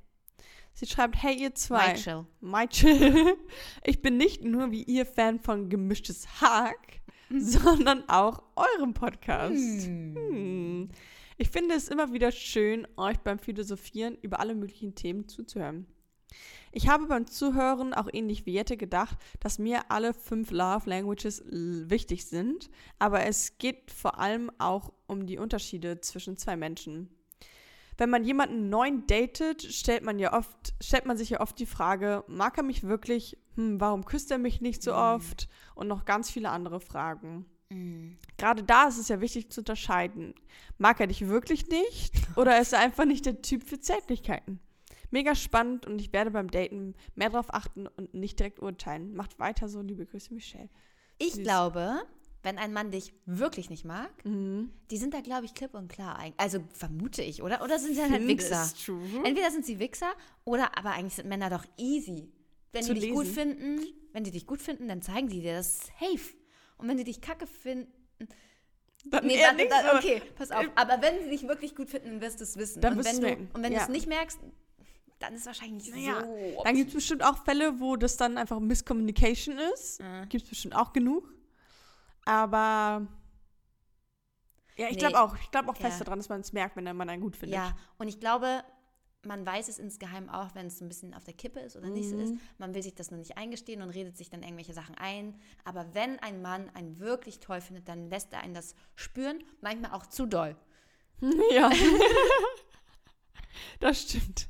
Sie 0.74 0.86
schreibt, 0.86 1.22
hey 1.24 1.36
ihr 1.36 1.56
zwei. 1.56 1.94
Michael. 1.94 2.28
Michael. 2.40 3.38
Ich 3.84 4.04
bin 4.04 4.18
nicht 4.18 4.44
nur 4.44 4.72
wie 4.72 4.84
ihr 4.84 5.08
Fan 5.08 5.40
von 5.40 5.70
Gemischtes 5.70 6.42
Hack, 6.42 7.02
sondern 7.38 8.08
auch 8.10 8.44
eurem 8.56 8.94
Podcast. 8.94 9.88
Hm. 9.88 10.90
Ich 11.38 11.50
finde 11.50 11.76
es 11.76 11.90
immer 11.90 12.14
wieder 12.14 12.32
schön, 12.32 12.88
euch 12.98 13.18
beim 13.20 13.38
Philosophieren 13.38 14.18
über 14.22 14.40
alle 14.40 14.56
möglichen 14.56 14.96
Themen 14.96 15.28
zuzuhören. 15.28 15.86
Ich 16.72 16.90
habe 16.90 17.08
beim 17.08 17.28
Zuhören 17.28 17.94
auch 17.94 18.10
ähnlich 18.12 18.46
wie 18.46 18.54
Jette 18.54 18.78
gedacht, 18.78 19.18
dass 19.40 19.60
mir 19.60 19.90
alle 19.90 20.14
fünf 20.14 20.52
Love 20.52 20.90
Languages 20.90 21.44
wichtig 21.48 22.26
sind, 22.26 22.70
aber 23.00 23.26
es 23.26 23.58
geht 23.58 23.92
vor 23.92 24.20
allem 24.20 24.52
auch 24.58 24.92
um 25.08 25.26
die 25.26 25.38
Unterschiede 25.38 26.02
zwischen 26.02 26.38
zwei 26.38 26.58
Menschen. 26.58 27.10
Wenn 27.98 28.10
man 28.10 28.24
jemanden 28.24 28.70
neuen 28.70 29.08
datet, 29.08 29.64
stellt 29.64 30.04
man 30.04 30.20
ja 30.20 30.34
oft, 30.34 30.76
stellt 30.82 31.06
man 31.06 31.18
sich 31.18 31.32
ja 31.32 31.42
oft 31.42 31.58
die 31.58 31.66
Frage, 31.66 32.24
mag 32.28 32.58
er 32.58 32.64
mich 32.64 32.84
wirklich? 32.84 33.38
Hm, 33.56 33.82
warum 33.82 34.06
küsst 34.06 34.30
er 34.32 34.38
mich 34.38 34.62
nicht 34.62 34.84
so 34.84 34.94
oft? 34.94 35.50
Und 35.74 35.88
noch 35.88 36.06
ganz 36.06 36.30
viele 36.30 36.50
andere 36.50 36.80
Fragen. 36.80 37.46
Mhm. 37.70 38.18
Gerade 38.38 38.64
da 38.64 38.88
ist 38.88 38.98
es 38.98 39.08
ja 39.08 39.20
wichtig 39.20 39.52
zu 39.52 39.62
unterscheiden. 39.62 40.36
Mag 40.78 41.00
er 41.00 41.08
dich 41.08 41.28
wirklich 41.28 41.68
nicht 41.70 42.14
oder 42.36 42.60
ist 42.60 42.74
er 42.74 42.80
einfach 42.80 43.06
nicht 43.06 43.26
der 43.26 43.42
Typ 43.42 43.64
für 43.64 43.80
Zärtlichkeiten? 43.80 44.60
Mega 45.10 45.36
spannend 45.36 45.86
und 45.86 46.00
ich 46.00 46.12
werde 46.14 46.32
beim 46.32 46.52
Daten 46.52 46.94
mehr 47.16 47.30
darauf 47.30 47.54
achten 47.54 47.88
und 47.88 48.14
nicht 48.14 48.40
direkt 48.40 48.60
urteilen. 48.62 49.16
Macht 49.16 49.40
weiter 49.40 49.70
so, 49.70 49.82
liebe 49.82 50.06
Grüße, 50.06 50.34
Michelle. 50.34 50.70
Ich 51.18 51.34
Süß. 51.34 51.44
glaube, 51.44 52.02
wenn 52.44 52.58
ein 52.58 52.72
Mann 52.74 52.92
dich 52.92 53.14
wirklich 53.26 53.70
nicht 53.70 53.84
mag, 53.86 54.10
Mhm. 54.26 54.72
die 54.92 54.98
sind 54.98 55.14
da, 55.14 55.22
glaube 55.22 55.46
ich, 55.46 55.54
klipp 55.54 55.74
und 55.74 55.90
klar. 55.92 56.20
Also 56.38 56.60
vermute 56.74 57.22
ich, 57.22 57.42
oder? 57.42 57.64
Oder 57.64 57.80
sind 57.80 57.96
sie 57.96 58.02
dann 58.02 58.12
halt 58.12 58.28
Wichser? 58.28 58.70
Entweder 59.24 59.52
sind 59.52 59.66
sie 59.66 59.80
Wichser 59.80 60.12
oder 60.46 60.78
aber 60.78 60.92
eigentlich 60.92 61.16
sind 61.16 61.28
Männer 61.28 61.50
doch 61.50 61.66
easy. 61.78 62.32
Wenn 62.72 62.84
Zu 62.84 62.94
die 62.94 63.00
dich 63.02 63.12
gut 63.12 63.24
lesen. 63.26 63.34
finden, 63.36 63.82
wenn 64.14 64.24
die 64.24 64.32
dich 64.32 64.46
gut 64.46 64.62
finden, 64.62 64.88
dann 64.88 65.02
zeigen 65.02 65.30
sie 65.30 65.42
dir 65.42 65.56
das 65.56 65.80
safe. 66.00 66.36
Und 66.78 66.88
wenn 66.88 66.98
die 66.98 67.04
dich 67.06 67.22
kacke 67.22 67.48
finden, 67.48 67.92
Dann 69.06 69.26
nee, 69.26 69.40
warte, 69.42 69.56
nicht 69.56 69.72
da, 69.72 69.92
so. 69.92 69.98
okay, 69.98 70.22
pass 70.36 70.52
auf. 70.52 70.66
Aber 70.76 71.02
wenn 71.02 71.24
sie 71.24 71.30
dich 71.30 71.48
wirklich 71.48 71.76
gut 71.76 71.90
finden, 71.90 72.10
dann 72.10 72.22
wirst 72.22 72.40
du 72.40 72.44
es 72.44 72.58
wissen. 72.58 72.82
Dann 72.82 72.94
und 72.98 73.06
wirst 73.06 73.22
wenn 73.22 73.48
du 73.48 73.54
und 73.56 73.64
wenn 73.64 73.72
Ja. 73.72 73.80
du 73.80 73.84
es 73.86 73.90
nicht 73.90 74.08
merkst, 74.08 74.38
dann 75.20 75.34
ist 75.34 75.42
es 75.42 75.46
wahrscheinlich 75.48 75.90
Naja, 75.92 76.24
so. 76.26 76.64
Dann 76.64 76.76
gibt 76.76 76.90
es 76.90 76.94
bestimmt 76.96 77.24
auch 77.24 77.44
Fälle, 77.44 77.80
wo 77.80 77.96
das 77.96 78.18
dann 78.18 78.38
einfach 78.38 78.60
Miscommunication 78.60 79.58
ist. 79.74 80.00
Äh. 80.02 80.26
Gibt 80.28 80.44
es 80.44 80.50
bestimmt 80.50 80.76
auch 80.76 80.94
genug. 80.94 81.34
Aber 82.28 83.08
ja, 84.76 84.88
ich 84.88 84.92
Nee. 84.94 84.98
glaube 84.98 85.20
auch. 85.22 85.36
Ich 85.38 85.50
glaube 85.50 85.70
auch 85.70 85.78
fest 85.78 86.00
Ja. 86.00 86.06
daran, 86.06 86.20
dass 86.20 86.28
man 86.30 86.42
es 86.42 86.52
merkt, 86.52 86.76
wenn 86.76 86.84
man 86.96 87.10
einen 87.10 87.22
gut 87.22 87.38
findet. 87.38 87.56
Ja, 87.58 87.76
und 87.98 88.10
ich 88.10 88.20
glaube, 88.20 88.64
man 89.26 89.46
weiß 89.46 89.70
es 89.70 89.80
insgeheim 89.80 90.30
auch, 90.30 90.54
wenn 90.54 90.68
es 90.68 90.82
ein 90.82 90.90
bisschen 90.90 91.14
auf 91.14 91.24
der 91.24 91.34
Kippe 91.34 91.60
ist 91.62 91.76
oder 91.78 91.90
nicht 91.90 92.10
so 92.10 92.18
ist. 92.18 92.34
Mhm. 92.34 92.40
Man 92.58 92.76
will 92.76 92.84
sich 92.84 92.96
das 92.96 93.12
nur 93.12 93.18
nicht 93.18 93.38
eingestehen 93.38 93.82
und 93.82 93.90
redet 93.90 94.18
sich 94.18 94.30
dann 94.30 94.44
irgendwelche 94.44 94.74
Sachen 94.74 94.96
ein. 94.96 95.40
Aber 95.64 95.94
wenn 95.96 96.20
ein 96.20 96.42
Mann 96.42 96.70
einen 96.76 97.00
wirklich 97.00 97.40
toll 97.40 97.62
findet, 97.62 97.88
dann 97.88 98.10
lässt 98.10 98.32
er 98.34 98.42
einen 98.42 98.54
das 98.54 98.76
spüren, 98.96 99.42
manchmal 99.62 99.92
auch 99.92 100.06
zu 100.06 100.26
doll. 100.26 100.56
Ja. 101.52 101.72
das 103.80 104.02
stimmt. 104.04 104.50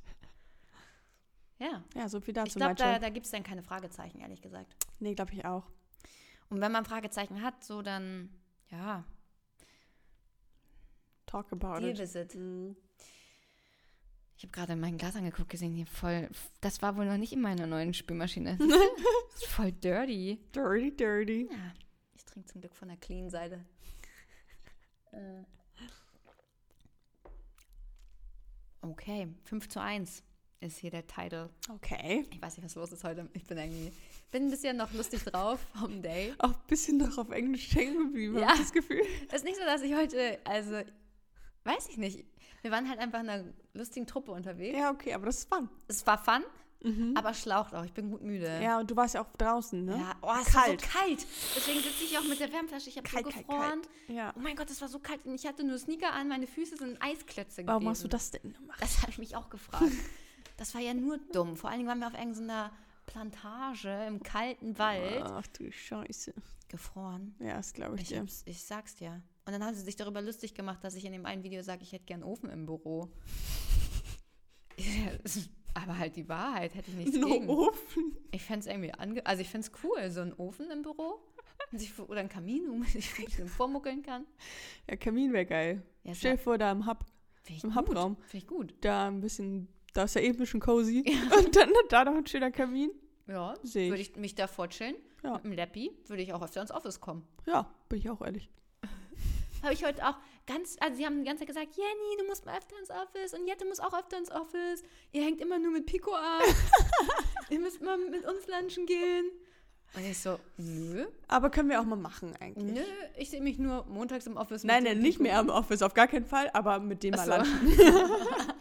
Ja. 1.59 1.83
Ja, 1.95 2.09
so 2.09 2.19
viel 2.19 2.33
dazu. 2.33 2.47
Ich 2.47 2.55
glaube, 2.55 2.75
da, 2.75 2.99
da 2.99 3.09
gibt 3.09 3.25
es 3.25 3.31
dann 3.31 3.43
keine 3.43 3.63
Fragezeichen, 3.63 4.19
ehrlich 4.19 4.41
gesagt. 4.41 4.75
Nee, 4.99 5.15
glaube 5.15 5.33
ich 5.33 5.45
auch. 5.45 5.63
Und 6.49 6.61
wenn 6.61 6.71
man 6.71 6.85
Fragezeichen 6.85 7.41
hat, 7.41 7.63
so 7.63 7.81
dann, 7.81 8.29
ja, 8.69 9.03
Talk 11.27 11.51
about 11.51 11.81
Deal 11.81 11.91
it. 11.91 11.99
with 11.99 12.15
it. 12.15 12.35
Mhm. 12.35 12.75
Ich 14.37 14.43
habe 14.43 14.51
gerade 14.51 14.75
mein 14.75 14.97
Glas 14.97 15.15
angeguckt, 15.15 15.49
gesehen, 15.49 15.73
hier 15.73 15.87
voll, 15.87 16.29
das 16.61 16.81
war 16.81 16.95
wohl 16.95 17.05
noch 17.05 17.17
nicht 17.17 17.33
in 17.33 17.41
meiner 17.41 17.67
neuen 17.67 17.93
Spülmaschine. 17.93 18.57
ist 19.35 19.47
voll 19.47 19.71
dirty. 19.71 20.39
Dirty, 20.55 20.95
dirty. 20.95 21.49
Ja, 21.51 21.73
ich 22.15 22.23
trinke 22.23 22.47
zum 22.47 22.61
Glück 22.61 22.75
von 22.75 22.87
der 22.87 22.97
clean 22.97 23.29
Seite. 23.29 23.63
Äh. 25.13 25.43
Okay, 28.81 29.33
5 29.45 29.69
zu 29.69 29.81
1 29.81 30.21
ist 30.59 30.77
hier 30.79 30.89
der 30.91 31.05
Titel. 31.05 31.49
Okay. 31.69 32.25
Ich 32.31 32.41
weiß 32.41 32.57
nicht, 32.57 32.65
was 32.65 32.75
los 32.75 32.91
ist 32.91 33.03
heute. 33.03 33.29
Ich 33.33 33.45
bin 33.45 33.57
irgendwie, 33.57 33.91
bin 34.31 34.45
ein 34.45 34.49
bisschen 34.49 34.75
noch 34.77 34.91
lustig 34.93 35.23
drauf 35.23 35.59
vom 35.79 36.01
Day. 36.01 36.33
Auch 36.39 36.49
ein 36.53 36.67
bisschen 36.67 36.97
noch 36.97 37.17
auf 37.17 37.29
Englisch 37.29 37.73
hängen 37.75 37.97
geblieben, 38.07 38.39
Ja. 38.39 38.47
habe 38.49 38.59
das 38.59 38.71
Gefühl. 38.71 39.01
Es 39.29 39.33
ist 39.37 39.43
nicht 39.45 39.57
so, 39.57 39.63
dass 39.63 39.81
ich 39.83 39.93
heute, 39.95 40.39
also, 40.45 40.81
weiß 41.63 41.89
ich 41.89 41.97
nicht. 41.97 42.25
Wir 42.63 42.71
waren 42.71 42.89
halt 42.89 42.99
einfach 42.99 43.19
in 43.19 43.29
einer 43.29 43.53
lustigen 43.73 44.07
Truppe 44.07 44.31
unterwegs. 44.31 44.77
Ja, 44.77 44.89
okay, 44.91 45.13
aber 45.13 45.27
das 45.27 45.39
ist 45.39 45.53
fun. 45.53 45.69
Es 45.87 46.05
war 46.07 46.17
fun, 46.17 46.43
Mhm. 46.83 47.13
aber 47.15 47.33
schlaucht 47.33 47.73
auch. 47.75 47.83
Ich 47.85 47.93
bin 47.93 48.09
gut 48.11 48.21
müde. 48.23 48.59
Ja, 48.61 48.79
und 48.79 48.89
du 48.89 48.95
warst 48.95 49.13
ja 49.15 49.21
auch 49.21 49.31
draußen, 49.37 49.83
ne? 49.85 49.97
Ja, 49.97 50.15
oh, 50.21 50.31
es 50.41 50.47
Kalt. 50.53 50.81
war 50.83 50.89
so 50.91 50.99
kalt. 50.99 51.27
Deswegen 51.55 51.79
sitze 51.81 52.03
ich 52.03 52.17
auch 52.17 52.23
mit 52.23 52.39
der 52.39 52.51
Wärmflasche. 52.51 52.89
Ich 52.89 52.97
habe 52.97 53.07
so 53.07 53.13
Kalt, 53.15 53.25
kalt, 53.33 53.47
gefroren. 53.47 53.81
Ja. 54.07 54.31
Oh 54.35 54.39
mein 54.39 54.55
Gott, 54.55 54.69
das 54.69 54.79
war 54.81 54.87
so 54.87 54.99
kalt. 54.99 55.23
Und 55.25 55.33
ich 55.35 55.45
hatte 55.47 55.63
nur 55.63 55.77
Sneaker 55.79 56.13
an, 56.13 56.27
meine 56.27 56.45
Füße 56.47 56.77
sind 56.77 57.01
Eisklötze 57.01 57.63
gewesen. 57.63 57.67
Warum 57.67 57.89
hast 57.89 58.03
du 58.03 58.07
das 58.07 58.29
denn 58.31 58.53
gemacht? 58.53 58.79
Das 58.81 59.01
habe 59.01 59.11
ich 59.11 59.17
mich 59.19 59.35
auch 59.35 59.49
gefragt. 59.49 59.83
Das 60.57 60.73
war 60.73 60.81
ja 60.81 60.93
nur 60.93 61.17
dumm. 61.31 61.55
Vor 61.55 61.69
allen 61.69 61.79
Dingen 61.79 61.89
waren 61.89 61.99
wir 61.99 62.07
auf 62.07 62.13
irgendeiner 62.17 62.71
Plantage 63.05 64.05
im 64.07 64.21
kalten 64.21 64.77
Wald. 64.77 65.23
Ach 65.23 65.47
du 65.47 65.71
Scheiße. 65.71 66.33
Gefroren. 66.67 67.35
Ja, 67.39 67.55
das 67.57 67.73
glaube 67.73 67.95
ich 67.95 68.01
Ich, 68.01 68.07
dir. 68.09 68.25
ich 68.45 68.63
sag's 68.63 68.95
dir. 68.95 69.21
Und 69.45 69.53
dann 69.53 69.63
haben 69.63 69.73
sie 69.75 69.81
sich 69.83 69.95
darüber 69.95 70.21
lustig 70.21 70.53
gemacht, 70.55 70.83
dass 70.83 70.95
ich 70.95 71.05
in 71.05 71.13
dem 71.13 71.25
einen 71.25 71.43
Video 71.43 71.61
sage, 71.63 71.83
ich 71.83 71.93
hätte 71.93 72.03
gern 72.05 72.23
Ofen 72.23 72.49
im 72.49 72.65
Büro. 72.65 73.09
Aber 75.73 75.97
halt 75.97 76.15
die 76.15 76.27
Wahrheit 76.27 76.73
hätte 76.75 76.89
ich 76.91 76.97
nichts 76.97 77.15
No 77.17 77.27
gegen. 77.27 77.49
Ofen. 77.49 78.15
Ich 78.31 78.43
fände 78.43 78.61
es 78.61 78.65
irgendwie 78.67 78.93
ange 78.93 79.25
also 79.25 79.41
ich 79.41 79.49
fände 79.49 79.67
es 79.67 79.83
cool, 79.83 80.09
so 80.09 80.21
ein 80.21 80.33
Ofen 80.33 80.69
im 80.71 80.81
Büro. 80.81 81.19
Oder 82.07 82.21
ein 82.21 82.29
Kamin, 82.29 82.63
wo 82.69 82.75
man 82.75 82.87
sich 82.87 83.09
vormuckeln 83.55 84.01
kann. 84.01 84.25
Ja, 84.89 84.95
Kamin 84.95 85.33
wäre 85.33 85.45
geil. 85.45 85.83
Ja, 86.03 86.15
Stell 86.15 86.37
dir 86.37 86.41
vor, 86.43 86.57
da 86.57 86.71
im 86.71 86.85
Hub, 86.87 87.05
im. 87.63 87.75
Hubraum. 87.75 88.15
Finde 88.17 88.37
ich 88.37 88.47
gut. 88.47 88.73
da 88.81 89.07
ein 89.07 89.21
bisschen, 89.21 89.67
da 89.97 90.03
ist 90.03 90.13
ja 90.13 90.21
eben 90.21 90.45
schon 90.45 90.59
cozy. 90.59 91.03
Und 91.37 91.55
dann 91.55 91.71
da 91.89 92.05
noch 92.05 92.15
ein 92.15 92.27
schöner 92.27 92.51
Kamin. 92.51 92.91
Ja, 93.27 93.55
Seh 93.63 93.89
würde 93.89 94.01
ich. 94.01 94.11
ich 94.11 94.15
mich 94.15 94.35
davor 94.35 94.69
chillen. 94.69 94.95
Ja. 95.23 95.33
Mit 95.33 95.45
dem 95.45 95.51
Lappi 95.53 95.91
würde 96.05 96.21
ich 96.21 96.33
auch 96.33 96.41
öfter 96.41 96.61
ins 96.61 96.71
Office 96.71 97.01
kommen. 97.01 97.27
Ja, 97.47 97.73
bin 97.89 97.97
ich 97.99 98.09
auch 98.09 98.21
ehrlich. 98.21 98.49
Habe 99.63 99.73
ich 99.73 99.83
heute 99.83 100.07
auch 100.07 100.15
ganz, 100.45 100.77
also 100.79 100.95
sie 100.95 101.05
haben 101.05 101.17
die 101.17 101.25
ganze 101.25 101.39
Zeit 101.39 101.47
gesagt, 101.47 101.75
Jenny, 101.75 102.17
du 102.19 102.27
musst 102.27 102.45
mal 102.45 102.55
öfter 102.55 102.77
ins 102.79 102.91
Office 102.91 103.33
und 103.33 103.47
Jette 103.47 103.65
muss 103.65 103.79
auch 103.79 103.97
öfter 103.97 104.19
ins 104.19 104.31
Office. 104.31 104.83
Ihr 105.11 105.23
hängt 105.23 105.41
immer 105.41 105.57
nur 105.57 105.71
mit 105.71 105.87
Pico 105.87 106.13
ab. 106.13 106.43
Ihr 107.49 107.59
müsst 107.59 107.81
mal 107.81 107.97
mit 107.97 108.23
uns 108.23 108.47
lunchen 108.47 108.85
gehen. 108.85 109.31
Und 109.95 110.05
ich 110.05 110.19
so, 110.19 110.37
nö, 110.57 111.05
Aber 111.27 111.49
können 111.49 111.69
wir 111.69 111.81
auch 111.81 111.85
mal 111.85 111.95
machen 111.95 112.35
eigentlich. 112.39 112.75
nö, 112.75 112.83
ich 113.17 113.31
sehe 113.31 113.41
mich 113.41 113.57
nur 113.57 113.85
montags 113.85 114.27
im 114.27 114.37
Office. 114.37 114.63
Nein, 114.63 114.83
nein, 114.83 114.99
nicht 114.99 115.17
Pico. 115.17 115.23
mehr 115.23 115.39
im 115.39 115.49
Office, 115.49 115.81
auf 115.81 115.93
gar 115.95 116.07
keinen 116.07 116.25
Fall, 116.25 116.49
aber 116.53 116.79
mit 116.79 117.03
dem 117.03 117.15
mal 117.15 117.25
so. 117.25 117.31
lunchen. 117.31 118.51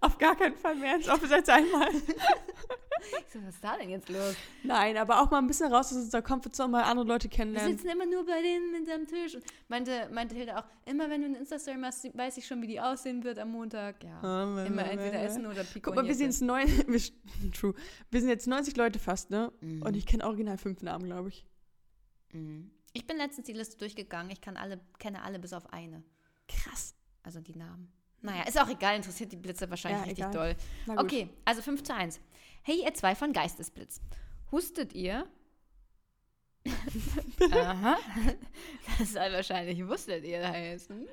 Auf 0.00 0.18
gar 0.18 0.36
keinen 0.36 0.56
Fall 0.56 0.74
mehr 0.76 0.96
ins 0.96 1.08
Office 1.08 1.32
als 1.32 1.48
einmal. 1.48 1.88
Ich 3.00 3.32
so, 3.32 3.38
was 3.44 3.54
ist 3.54 3.64
da 3.64 3.76
denn 3.76 3.90
jetzt 3.90 4.08
los? 4.08 4.34
Nein, 4.64 4.96
aber 4.96 5.22
auch 5.22 5.30
mal 5.30 5.38
ein 5.38 5.46
bisschen 5.46 5.72
raus 5.72 5.92
aus 5.92 5.98
unserer 5.98 6.20
Comfortzone, 6.20 6.68
mal 6.68 6.82
andere 6.82 7.06
Leute 7.06 7.24
Wir 7.24 7.30
kennenlernen. 7.30 7.76
sitzen 7.76 7.88
immer 7.88 8.06
nur 8.06 8.26
bei 8.26 8.42
denen 8.42 8.74
hinterm 8.74 9.06
Tisch. 9.06 9.36
Und 9.36 9.44
meinte, 9.68 10.08
meinte 10.12 10.34
Hilda 10.34 10.58
auch, 10.58 10.64
immer 10.84 11.08
wenn 11.08 11.20
du 11.20 11.26
eine 11.28 11.38
Insta-Story 11.38 11.76
machst, 11.76 12.04
weiß 12.16 12.36
ich 12.38 12.46
schon, 12.46 12.60
wie 12.60 12.66
die 12.66 12.80
aussehen 12.80 13.22
wird 13.24 13.38
am 13.38 13.52
Montag. 13.52 14.02
Ja. 14.02 14.42
Immer 14.66 14.90
entweder 14.90 15.22
Essen 15.22 15.46
oder 15.46 15.62
Pico 15.64 15.90
Guck 15.90 15.94
mal, 15.96 16.06
wir 16.06 16.14
sind 16.14 16.26
jetzt 16.26 16.42
neun, 16.42 16.66
wir, 16.88 17.52
true. 17.52 17.74
Wir 18.10 18.20
sind 18.20 18.30
jetzt 18.30 18.46
90 18.46 18.76
Leute 18.76 18.98
fast, 18.98 19.30
ne? 19.30 19.52
Mhm. 19.60 19.82
Und 19.82 19.96
ich 19.96 20.04
kenne 20.04 20.24
original 20.24 20.58
fünf 20.58 20.82
Namen, 20.82 21.04
glaube 21.04 21.28
ich. 21.28 21.46
Mhm. 22.32 22.72
Ich 22.94 23.06
bin 23.06 23.16
letztens 23.16 23.46
die 23.46 23.52
Liste 23.52 23.76
durchgegangen. 23.78 24.32
Ich 24.32 24.40
kann 24.40 24.56
alle, 24.56 24.80
kenne 24.98 25.22
alle 25.22 25.38
bis 25.38 25.52
auf 25.52 25.72
eine. 25.72 26.02
Krass. 26.48 26.94
Also 27.22 27.40
die 27.40 27.54
Namen. 27.54 27.92
Naja, 28.22 28.42
ist 28.44 28.60
auch 28.60 28.68
egal, 28.68 28.96
interessiert 28.96 29.30
die 29.32 29.36
Blitze 29.36 29.68
wahrscheinlich 29.70 30.00
Ja, 30.00 30.06
richtig 30.06 30.24
egal. 30.24 30.54
doll. 30.86 30.96
Okay, 31.04 31.28
also 31.44 31.62
5 31.62 31.82
zu 31.82 31.94
1. 31.94 32.20
Hey, 32.62 32.82
ihr 32.84 32.92
zwei 32.94 33.14
von 33.14 33.32
Geistesblitz. 33.32 34.00
Hustet 34.50 34.92
ihr? 34.92 35.26
Aha. 37.52 37.96
Das 38.98 39.12
soll 39.12 39.32
wahrscheinlich 39.32 39.86
wusstet 39.86 40.24
ihr 40.24 40.46
heißen. 40.46 41.06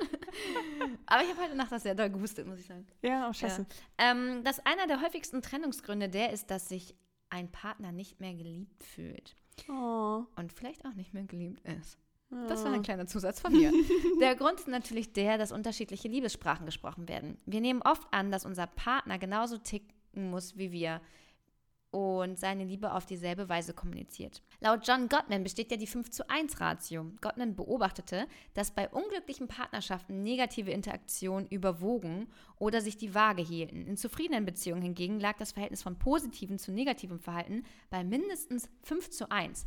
Aber 1.05 1.24
ich 1.24 1.29
habe 1.29 1.41
heute 1.43 1.55
Nacht 1.55 1.71
das 1.71 1.83
sehr 1.83 1.95
doll 1.95 2.09
gehustet, 2.09 2.47
muss 2.47 2.59
ich 2.59 2.65
sagen. 2.65 2.85
Ja, 3.01 3.29
auch 3.29 3.33
scheiße. 3.33 3.65
Ähm, 3.97 4.43
dass 4.43 4.59
einer 4.65 4.88
der 4.88 5.01
häufigsten 5.01 5.41
Trennungsgründe 5.41 6.09
der 6.09 6.31
ist, 6.33 6.50
dass 6.51 6.67
sich 6.67 6.95
ein 7.29 7.51
Partner 7.51 7.91
nicht 7.91 8.19
mehr 8.19 8.33
geliebt 8.33 8.83
fühlt 8.83 9.35
Oh. 9.69 10.24
und 10.35 10.51
vielleicht 10.51 10.85
auch 10.85 10.93
nicht 10.93 11.13
mehr 11.13 11.24
geliebt 11.24 11.62
ist. 11.65 11.97
Das 12.29 12.63
war 12.63 12.74
ein 12.74 12.82
kleiner 12.82 13.08
Zusatz 13.08 13.39
von 13.39 13.53
mir. 13.53 13.72
Der 14.20 14.36
Grund 14.36 14.60
ist 14.60 14.67
natürlich 14.67 15.13
der, 15.13 15.38
dass 15.38 15.51
unterschiedliche 15.51 16.08
Liebessprachen 16.08 16.65
gesprochen 16.65 17.08
werden. 17.08 17.38
Wir 17.46 17.62
nehmen 17.62 17.82
oft 17.84 18.08
an, 18.12 18.32
dass 18.32 18.46
unser 18.46 18.67
Partner 18.67 19.17
genauso 19.17 19.58
ticken 19.58 19.91
muss 20.32 20.58
wie 20.58 20.72
wir 20.72 21.01
und 21.96 22.38
seine 22.38 22.65
Liebe 22.65 22.91
auf 22.91 23.05
dieselbe 23.05 23.48
Weise 23.48 23.74
kommuniziert. 23.74 24.41
Laut 24.60 24.86
John 24.86 25.08
Gottman 25.08 25.44
besteht 25.44 25.72
ja 25.72 25.77
die 25.77 25.88
5 25.88 26.10
zu 26.10 26.29
1 26.29 26.60
Ratio. 26.60 27.10
Gottman 27.22 27.55
beobachtete, 27.55 28.27
dass 28.53 28.72
bei 28.72 28.89
unglücklichen 28.89 29.48
Partnerschaften 29.48 30.22
negative 30.22 30.72
Interaktionen 30.72 31.48
überwogen 31.48 32.27
oder 32.60 32.82
sich 32.82 32.98
die 32.98 33.15
Waage 33.15 33.41
hielten. 33.41 33.88
In 33.88 33.96
zufriedenen 33.96 34.46
Beziehungen 34.46 34.82
hingegen 34.82 35.22
lag 35.22 35.38
das 35.38 35.53
Verhältnis 35.53 35.84
von 35.84 35.98
positivem 35.98 36.58
zu 36.58 36.74
negativem 36.74 37.20
Verhalten 37.22 37.63
bei 37.89 38.03
mindestens 38.03 38.67
5 38.84 39.12
zu 39.12 39.32
1. 39.32 39.65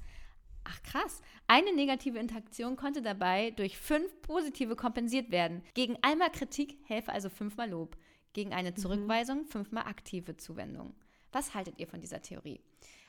Ach 0.65 0.83
krass. 0.83 1.23
Eine 1.47 1.75
negative 1.75 2.19
Interaktion 2.19 2.77
konnte 2.77 3.03
dabei 3.03 3.53
durch 3.53 3.79
fünf 3.79 4.21
positive 4.23 4.77
kompensiert 4.77 5.31
werden. 5.31 5.62
Gegen 5.75 5.97
einmal 6.03 6.31
Kritik 6.31 6.79
helfe 6.85 7.12
also 7.12 7.31
fünfmal 7.31 7.71
Lob. 7.71 7.97
Gegen 8.33 8.53
eine 8.53 8.75
Zurückweisung 8.75 9.45
fünfmal 9.47 9.85
aktive 9.85 10.37
Zuwendung. 10.37 10.95
Was 11.33 11.55
haltet 11.55 11.79
ihr 11.79 11.87
von 11.87 12.00
dieser 12.00 12.23
Theorie? 12.23 12.61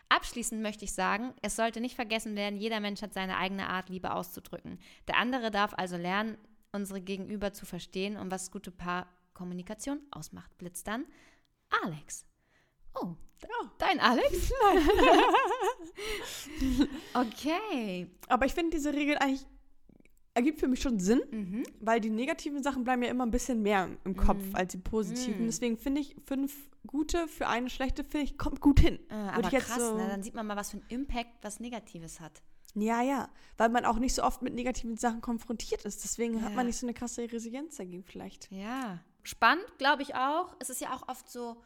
Abschließend 0.10 0.62
möchte 0.62 0.86
ich 0.86 0.94
sagen, 0.94 1.34
es 1.44 1.56
sollte 1.56 1.80
nicht 1.82 1.96
vergessen 1.96 2.36
werden, 2.36 2.60
jeder 2.60 2.80
Mensch 2.80 3.02
hat 3.02 3.14
seine 3.14 3.38
eigene 3.38 3.70
Art, 3.70 3.90
Liebe 3.90 4.12
auszudrücken. 4.12 4.80
Der 5.08 5.18
andere 5.18 5.52
darf 5.52 5.74
also 5.76 5.98
lernen, 5.98 6.38
unsere 6.72 7.00
Gegenüber 7.00 7.54
zu 7.54 7.66
verstehen 7.66 8.18
und 8.18 8.32
was 8.32 8.52
gute 8.52 8.72
Paarkommunikation 8.72 10.00
ausmacht. 10.12 10.58
Blitz 10.58 10.84
dann 10.84 11.06
Alex. 11.84 12.26
Oh, 13.02 13.16
Ja. 13.42 13.72
dein 13.78 14.00
Alex? 14.00 14.52
okay. 17.14 18.08
Aber 18.28 18.46
ich 18.46 18.54
finde, 18.54 18.76
diese 18.78 18.94
Regel 18.94 19.18
eigentlich 19.18 19.46
ergibt 20.34 20.60
für 20.60 20.68
mich 20.68 20.82
schon 20.82 21.00
Sinn, 21.00 21.22
Mhm. 21.32 21.64
weil 21.82 22.00
die 22.00 22.10
negativen 22.10 22.64
Sachen 22.64 22.84
bleiben 22.84 23.04
ja 23.04 23.10
immer 23.10 23.26
ein 23.26 23.32
bisschen 23.32 23.62
mehr 23.62 23.90
im 24.06 24.16
Kopf 24.16 24.42
Mhm. 24.44 24.56
als 24.56 24.72
die 24.72 24.78
positiven. 24.78 25.42
Mhm. 25.44 25.48
Deswegen 25.48 25.78
finde 25.78 26.02
ich, 26.02 26.16
fünf 26.26 26.70
gute 26.88 27.28
für 27.28 27.48
eine 27.48 27.70
schlechte, 27.70 28.04
finde 28.04 28.26
ich, 28.26 28.38
kommt 28.38 28.62
gut 28.62 28.80
hin. 28.80 29.00
Äh, 29.10 29.14
aber 29.16 29.50
krass, 29.50 29.78
so- 29.80 29.98
ne? 29.98 30.08
dann 30.08 30.24
sieht 30.24 30.36
man 30.36 30.48
mal, 30.48 30.56
was 30.56 30.72
für 30.72 30.78
einen 30.78 30.86
Impact 30.90 31.32
was 31.42 31.60
Negatives 31.60 32.20
hat. 32.20 32.42
Ja, 32.76 33.02
ja. 33.02 33.30
Weil 33.58 33.70
man 33.70 33.84
auch 33.84 33.98
nicht 33.98 34.14
so 34.14 34.24
oft 34.24 34.44
mit 34.44 34.54
negativen 34.54 34.96
Sachen 34.96 35.22
konfrontiert 35.22 35.84
ist. 35.86 36.04
Deswegen 36.04 36.42
hat 36.44 36.52
Ja. 36.52 36.56
man 36.56 36.68
nicht 36.68 36.78
so 36.78 36.86
eine 36.86 36.94
krasse 36.94 37.24
Resilienz 37.30 37.78
dagegen 37.78 38.04
vielleicht. 38.04 38.50
Ja. 38.52 39.00
Spannend, 39.24 39.66
glaube 39.80 40.04
ich 40.04 40.14
auch. 40.16 40.56
Es 40.60 40.70
ist 40.70 40.80
ja 40.80 40.94
auch 40.94 41.08
oft 41.10 41.30
so, 41.30 41.58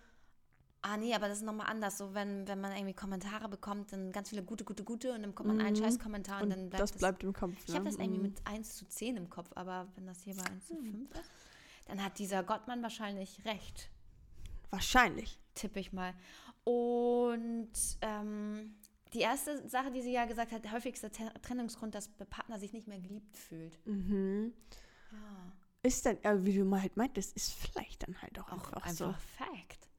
ah 0.83 0.95
nee, 0.97 1.13
aber 1.15 1.27
das 1.27 1.39
ist 1.39 1.43
nochmal 1.43 1.67
anders. 1.67 1.97
So, 1.97 2.13
wenn, 2.13 2.47
wenn 2.47 2.61
man 2.61 2.71
irgendwie 2.73 2.93
Kommentare 2.93 3.49
bekommt, 3.49 3.91
dann 3.91 4.11
ganz 4.11 4.29
viele 4.29 4.43
gute, 4.43 4.63
gute, 4.63 4.83
gute 4.83 5.13
und 5.13 5.21
dann 5.21 5.31
bekommt 5.31 5.47
man 5.47 5.59
einen 5.61 5.75
Mhm. 5.75 5.81
Scheiß-Kommentar 5.83 6.37
und, 6.37 6.43
Und 6.43 6.49
dann 6.51 6.69
bleibt 6.69 6.81
das 6.83 6.91
bleibt 6.91 7.23
im 7.23 7.33
Kopf. 7.33 7.53
Ich 7.65 7.73
habe 7.73 7.85
ne? 7.85 7.89
das 7.89 7.99
irgendwie 7.99 8.17
Mhm. 8.19 8.23
mit 8.23 8.41
1 8.45 8.75
zu 8.75 8.85
10 8.87 9.17
im 9.17 9.29
Kopf, 9.29 9.49
aber 9.55 9.87
wenn 9.95 10.05
das 10.05 10.21
hier 10.21 10.35
bei 10.35 10.43
1 10.45 10.67
zu 10.67 10.75
5 10.75 11.09
ist, 11.11 11.31
dann 11.87 12.03
hat 12.03 12.19
dieser 12.19 12.43
Gottmann 12.43 12.81
wahrscheinlich 12.83 13.43
recht, 13.45 13.89
Wahrscheinlich. 14.69 15.39
tippe 15.55 15.79
ich 15.79 15.91
mal. 15.93 16.13
Und 16.63 17.71
ähm, 18.01 18.75
die 19.13 19.19
erste 19.19 19.67
Sache, 19.69 19.91
die 19.91 20.01
sie 20.01 20.11
ja 20.13 20.25
gesagt 20.25 20.51
hat, 20.51 20.63
der 20.63 20.71
häufigste 20.71 21.11
Te- 21.11 21.33
Trennungsgrund, 21.41 21.93
dass 21.93 22.15
der 22.17 22.25
Partner 22.25 22.57
sich 22.59 22.73
nicht 22.73 22.87
mehr 22.87 22.99
geliebt 22.99 23.37
fühlt. 23.37 23.77
Mhm. 23.85 24.53
Ja, 25.11 25.51
Ist 25.83 26.05
dann, 26.05 26.17
äh, 26.23 26.43
wie 26.45 26.57
du 26.57 26.65
mal 26.65 26.81
halt 26.81 26.97
meintest, 26.97 27.35
ist 27.35 27.51
vielleicht 27.53 28.07
dann 28.07 28.19
halt 28.21 28.39
auch, 28.39 28.47
auch 28.47 28.53
einfach, 28.53 28.71
einfach 28.83 28.91
so. 28.93 29.13
Fact. 29.37 29.89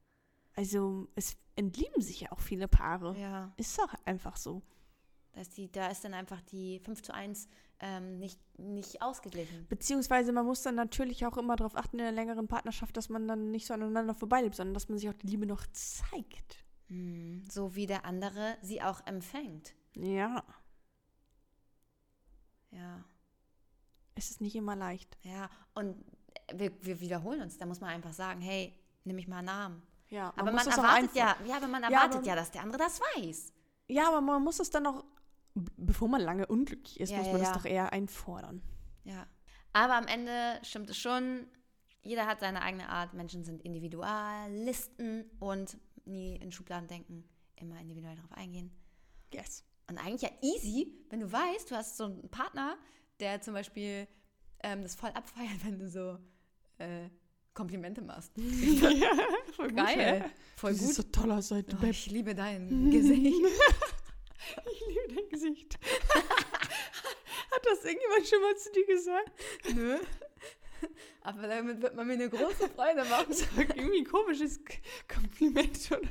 Also 0.55 1.07
es 1.15 1.35
entlieben 1.55 2.01
sich 2.01 2.21
ja 2.21 2.31
auch 2.31 2.39
viele 2.39 2.67
Paare. 2.67 3.17
Ja, 3.19 3.53
Ist 3.57 3.77
doch 3.77 3.93
einfach 4.05 4.37
so. 4.37 4.61
da 5.33 5.41
ist, 5.41 5.57
die, 5.57 5.71
da 5.71 5.87
ist 5.87 6.03
dann 6.05 6.13
einfach 6.13 6.41
die 6.41 6.79
5 6.79 7.01
zu 7.03 7.13
1 7.13 7.47
ähm, 7.81 8.19
nicht, 8.19 8.39
nicht 8.57 9.01
ausgeglichen. 9.01 9.67
Beziehungsweise 9.67 10.31
man 10.31 10.45
muss 10.45 10.61
dann 10.61 10.75
natürlich 10.75 11.25
auch 11.25 11.37
immer 11.37 11.57
darauf 11.57 11.75
achten 11.75 11.99
in 11.99 12.05
einer 12.05 12.11
längeren 12.15 12.47
Partnerschaft, 12.47 12.95
dass 12.95 13.09
man 13.09 13.27
dann 13.27 13.51
nicht 13.51 13.67
so 13.67 13.73
aneinander 13.73 14.13
vorbeilebt, 14.15 14.55
sondern 14.55 14.73
dass 14.73 14.87
man 14.87 14.97
sich 14.97 15.09
auch 15.09 15.13
die 15.13 15.27
Liebe 15.27 15.45
noch 15.45 15.65
zeigt. 15.73 16.63
Hm, 16.87 17.43
so 17.51 17.75
wie 17.75 17.85
der 17.87 18.05
andere 18.05 18.57
sie 18.61 18.81
auch 18.81 19.05
empfängt. 19.05 19.73
Ja, 19.95 20.43
Ja. 22.71 23.03
es 24.15 24.29
ist 24.31 24.41
nicht 24.41 24.55
immer 24.55 24.75
leicht. 24.75 25.17
Ja, 25.23 25.49
und 25.73 25.95
wir, 26.53 26.71
wir 26.83 26.99
wiederholen 26.99 27.41
uns. 27.41 27.57
Da 27.57 27.65
muss 27.65 27.79
man 27.81 27.89
einfach 27.89 28.13
sagen, 28.13 28.41
hey, 28.41 28.73
nimm 29.03 29.15
mich 29.15 29.27
mal 29.27 29.37
einen 29.37 29.45
Namen. 29.47 29.81
Ja, 30.15 30.33
Aber 30.37 30.51
man 30.51 30.65
das 30.65 30.67
auch 30.69 30.77
erwartet 30.83 31.11
ja, 31.13 31.35
ja, 31.45 31.57
aber 31.57 31.67
man 31.67 31.83
Ja, 31.83 31.89
erwartet 31.89 32.17
aber- 32.19 32.25
ja, 32.27 32.35
dass 32.35 32.51
der 32.51 32.61
andere 32.61 32.77
das 32.77 32.99
weiß. 33.15 33.51
Ja, 33.87 34.07
aber 34.07 34.21
man 34.21 34.41
muss 34.43 34.59
es 34.59 34.69
dann 34.69 34.87
auch, 34.87 35.03
bevor 35.53 36.07
man 36.07 36.21
lange 36.21 36.47
unglücklich 36.47 36.99
ist, 36.99 37.09
Ja, 37.11 37.17
muss 37.17 37.27
ja, 37.27 37.33
man 37.33 37.41
ja. 37.41 37.47
es 37.49 37.53
doch 37.57 37.65
eher 37.65 37.91
einfordern. 37.91 38.61
Ja. 39.03 39.27
Aber 39.73 39.95
am 39.95 40.07
Ende 40.07 40.59
stimmt 40.63 40.89
es 40.89 40.97
schon, 40.97 41.47
jeder 42.01 42.25
hat 42.27 42.39
seine 42.39 42.61
eigene 42.61 42.87
Art. 42.87 43.13
Menschen 43.13 43.43
sind 43.43 43.61
Individualisten 43.63 45.29
und 45.39 45.77
nie 46.05 46.35
in 46.37 46.51
Schubladen 46.51 46.87
denken, 46.87 47.27
immer 47.57 47.79
individuell 47.79 48.15
darauf 48.15 48.31
eingehen. 48.33 48.71
Yes. 49.33 49.63
Und 49.89 49.97
eigentlich 49.97 50.21
ja 50.23 50.29
easy, 50.41 50.93
wenn 51.09 51.19
du 51.19 51.31
weißt, 51.31 51.69
du 51.71 51.75
hast 51.75 51.97
so 51.97 52.05
einen 52.05 52.29
Partner, 52.29 52.77
der 53.19 53.41
zum 53.41 53.53
Beispiel 53.53 54.07
ähm, 54.63 54.81
das 54.81 54.95
voll 54.95 55.09
abfeiert, 55.11 55.57
wenn 55.65 55.77
du 55.79 55.89
so 55.89 56.17
äh, 56.77 57.09
Komplimente 57.55 58.01
machst. 58.03 58.31
ja, 58.37 59.09
voll 59.55 59.69
gut, 59.69 59.77
Geil. 59.77 60.19
Ja. 60.23 60.29
Voll 60.57 60.73
Du 60.73 60.77
siehst 60.77 60.97
gut. 60.97 61.05
so 61.15 61.21
toll 61.21 61.31
aus 61.31 61.49
heute, 61.51 61.75
Oh, 61.81 61.85
ich 61.85 62.05
liebe 62.11 62.35
dein 62.35 62.91
Gesicht. 62.91 63.33
Ich 64.71 64.83
liebe 64.87 65.15
dein 65.15 65.29
Gesicht. 65.29 65.79
Hat 67.51 67.65
das 67.65 67.83
irgendjemand 67.85 68.27
schon 68.27 68.41
mal 68.41 68.55
zu 68.57 68.71
dir 68.71 68.85
gesagt? 68.85 69.31
Nö. 69.73 69.97
Aber 71.21 71.47
damit 71.47 71.81
wird 71.81 71.95
man 71.95 72.05
mir 72.05 72.13
eine 72.13 72.29
große 72.29 72.69
Freude 72.75 73.03
machen. 73.05 73.25
Das 73.29 73.41
war 73.55 73.63
irgendwie 73.75 73.99
ein 73.99 74.05
komisches 74.05 74.59
Kompliment, 75.11 75.79
oder? 75.91 76.01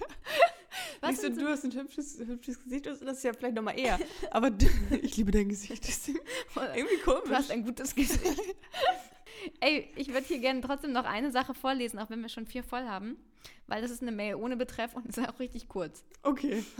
Was 1.01 1.23
Nicht 1.23 1.35
so- 1.37 1.41
du 1.41 1.47
hast 1.49 1.65
ein 1.65 1.73
hübsches, 1.73 2.19
hübsches 2.19 2.59
Gesicht, 2.65 2.87
das 2.87 3.01
ist 3.01 3.23
ja 3.23 3.33
vielleicht 3.33 3.55
nochmal 3.55 3.79
eher. 3.79 4.01
Aber 4.31 4.51
du, 4.51 4.67
ich 5.03 5.17
liebe 5.17 5.31
dein 5.31 5.49
Gesicht. 5.51 5.85
Das 5.87 5.91
ist 5.91 6.09
irgendwie 6.75 6.97
komisch. 7.05 7.25
Du 7.29 7.35
hast 7.35 7.51
ein 7.53 7.63
gutes 7.65 7.95
Gesicht. 7.95 8.25
Ey, 9.61 9.91
ich 9.97 10.09
würde 10.13 10.27
hier 10.27 10.39
gerne 10.39 10.61
trotzdem 10.61 10.93
noch 10.93 11.05
eine 11.05 11.31
Sache 11.31 11.55
vorlesen, 11.55 11.99
auch 11.99 12.11
wenn 12.11 12.21
wir 12.21 12.29
schon 12.29 12.47
vier 12.47 12.63
voll 12.63 12.87
haben. 12.87 13.17
Weil 13.67 13.83
das 13.83 13.91
ist 13.91 14.03
eine 14.03 14.13
Mail 14.13 14.37
ohne 14.37 14.57
Betreff 14.57 14.95
und 14.95 15.07
ist 15.07 15.19
auch 15.19 15.39
richtig 15.39 15.69
kurz. 15.69 16.05
okay. 16.23 16.65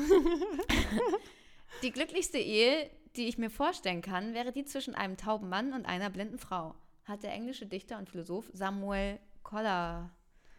Die 1.83 1.91
glücklichste 1.91 2.39
Ehe, 2.39 2.89
die 3.17 3.27
ich 3.27 3.37
mir 3.37 3.51
vorstellen 3.51 4.01
kann, 4.01 4.33
wäre 4.33 4.53
die 4.53 4.65
zwischen 4.65 4.95
einem 4.95 5.17
tauben 5.17 5.49
Mann 5.49 5.73
und 5.73 5.87
einer 5.87 6.09
blinden 6.09 6.39
Frau, 6.39 6.75
hat 7.05 7.23
der 7.23 7.33
englische 7.33 7.67
Dichter 7.67 7.99
und 7.99 8.09
Philosoph 8.09 8.49
Samuel 8.53 9.19
Collar, 9.43 10.11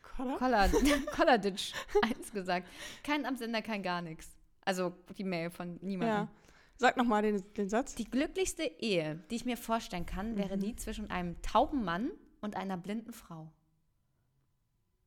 Collar? 0.01 0.37
Collar, 0.37 0.69
Collarditch 1.15 1.73
eins 2.01 2.31
gesagt. 2.31 2.67
Kein 3.03 3.25
Absender, 3.25 3.61
kein 3.61 3.81
gar 3.81 4.01
nichts. 4.01 4.29
Also 4.63 4.93
die 5.17 5.23
Mail 5.23 5.49
von 5.49 5.79
niemandem. 5.81 6.17
Ja. 6.17 6.27
Sag 6.77 6.97
nochmal 6.97 7.21
den, 7.21 7.43
den 7.53 7.69
Satz. 7.69 7.95
Die 7.95 8.03
glücklichste 8.09 8.63
Ehe, 8.63 9.23
die 9.29 9.35
ich 9.35 9.45
mir 9.45 9.57
vorstellen 9.57 10.05
kann, 10.05 10.38
wäre 10.38 10.57
Mhm. 10.57 10.61
die 10.61 10.75
zwischen 10.75 11.09
einem 11.09 11.41
tauben 11.41 11.83
Mann 11.83 12.11
und 12.41 12.55
einer 12.55 12.77
blinden 12.77 13.13
Frau. 13.13 13.51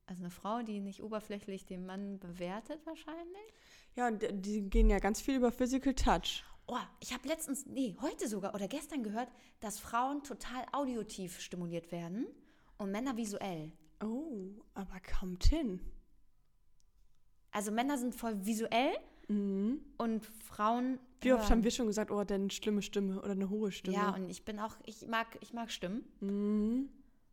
Also 0.07 0.23
eine 0.23 0.31
Frau, 0.31 0.63
die 0.63 0.79
nicht 0.79 1.03
oberflächlich 1.03 1.65
den 1.67 1.85
Mann 1.85 2.19
bewertet 2.19 2.83
wahrscheinlich. 2.85 3.53
Ja, 3.95 4.07
und 4.07 4.21
die- 4.23 4.33
die 4.41 4.69
gehen 4.69 4.89
ja 4.89 4.97
ganz 4.99 5.21
viel 5.21 5.35
über 5.35 5.51
Physical 5.51 5.93
Touch. 5.93 6.43
Oh, 6.65 6.77
ich 6.99 7.13
habe 7.13 7.27
letztens, 7.27 7.65
nee, 7.67 7.95
heute 8.01 8.27
sogar 8.27 8.53
oder 8.55 8.67
gestern 8.67 9.03
gehört, 9.03 9.29
dass 9.59 9.79
Frauen 9.79 10.23
total 10.23 10.65
audiotief 10.71 11.39
stimuliert 11.39 11.91
werden 11.91 12.27
und 12.77 12.91
Männer 12.91 13.17
visuell. 13.17 13.71
Oh, 14.03 14.51
aber 14.73 14.99
kommt 15.19 15.45
hin. 15.45 15.79
Also 17.51 17.71
Männer 17.71 17.97
sind 17.97 18.15
voll 18.15 18.45
visuell 18.45 18.93
Mhm. 19.29 19.79
und 19.97 20.25
Frauen. 20.25 20.99
Wie 21.21 21.31
oft 21.33 21.43
hören. 21.43 21.51
haben 21.51 21.63
wir 21.63 21.71
schon 21.71 21.87
gesagt, 21.87 22.11
oh, 22.11 22.23
denn 22.23 22.49
schlimme 22.49 22.81
Stimme 22.81 23.19
oder 23.21 23.31
eine 23.31 23.49
hohe 23.49 23.71
Stimme? 23.71 23.95
Ja, 23.95 24.09
und 24.15 24.29
ich 24.29 24.43
bin 24.43 24.59
auch, 24.59 24.75
ich 24.85 25.07
mag, 25.07 25.27
ich 25.41 25.53
mag 25.53 25.71
Stimmen, 25.71 26.03
mhm. 26.19 26.89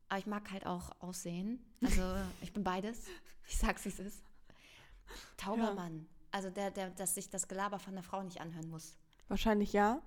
aber 0.09 0.19
ich 0.19 0.27
mag 0.27 0.51
halt 0.51 0.67
auch 0.67 0.91
Aussehen. 1.01 1.65
Also 1.83 2.03
ich 2.43 2.53
bin 2.53 2.63
beides. 2.65 3.05
Ich 3.49 3.57
sag's, 3.59 3.85
wie 3.85 3.91
es 3.91 3.99
ist. 4.01 4.23
Tauber 5.37 5.75
Ja. 5.77 5.91
Also 6.33 6.51
der, 6.51 6.71
der, 6.71 6.91
dass 6.91 7.15
sich 7.15 7.31
das 7.31 7.49
Gelaber 7.49 7.79
von 7.79 7.95
der 7.95 8.03
Frau 8.03 8.23
nicht 8.23 8.41
anhören 8.41 8.69
muss. 8.69 8.97
Wahrscheinlich 9.29 9.73
ja. 9.73 10.03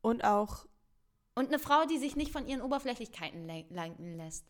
Und 0.00 0.24
auch, 0.24 0.64
Und 1.34 1.48
eine 1.48 1.58
Frau, 1.58 1.84
die 1.86 1.98
sich 1.98 2.16
nicht 2.16 2.30
von 2.32 2.46
ihren 2.46 2.62
Oberflächlichkeiten 2.62 3.46
le- 3.46 3.66
lenken 3.70 4.16
lässt. 4.16 4.46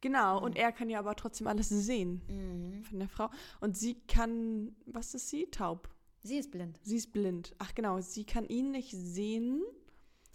Genau, 0.00 0.42
und 0.42 0.56
er 0.56 0.72
kann 0.72 0.88
ja 0.90 0.98
aber 0.98 1.14
trotzdem 1.16 1.46
alles 1.46 1.68
sehen 1.68 2.22
Mhm. 2.28 2.84
von 2.84 2.98
der 2.98 3.08
Frau. 3.08 3.30
Und 3.60 3.76
sie 3.76 4.00
kann, 4.06 4.74
was 4.86 5.14
ist 5.14 5.28
sie? 5.28 5.46
Taub. 5.50 5.88
Sie 6.22 6.36
ist 6.36 6.50
blind. 6.50 6.78
Sie 6.82 6.96
ist 6.96 7.12
blind. 7.12 7.54
Ach 7.58 7.74
genau, 7.74 8.00
sie 8.00 8.24
kann 8.24 8.44
ihn 8.46 8.70
nicht 8.72 8.90
sehen, 8.92 9.62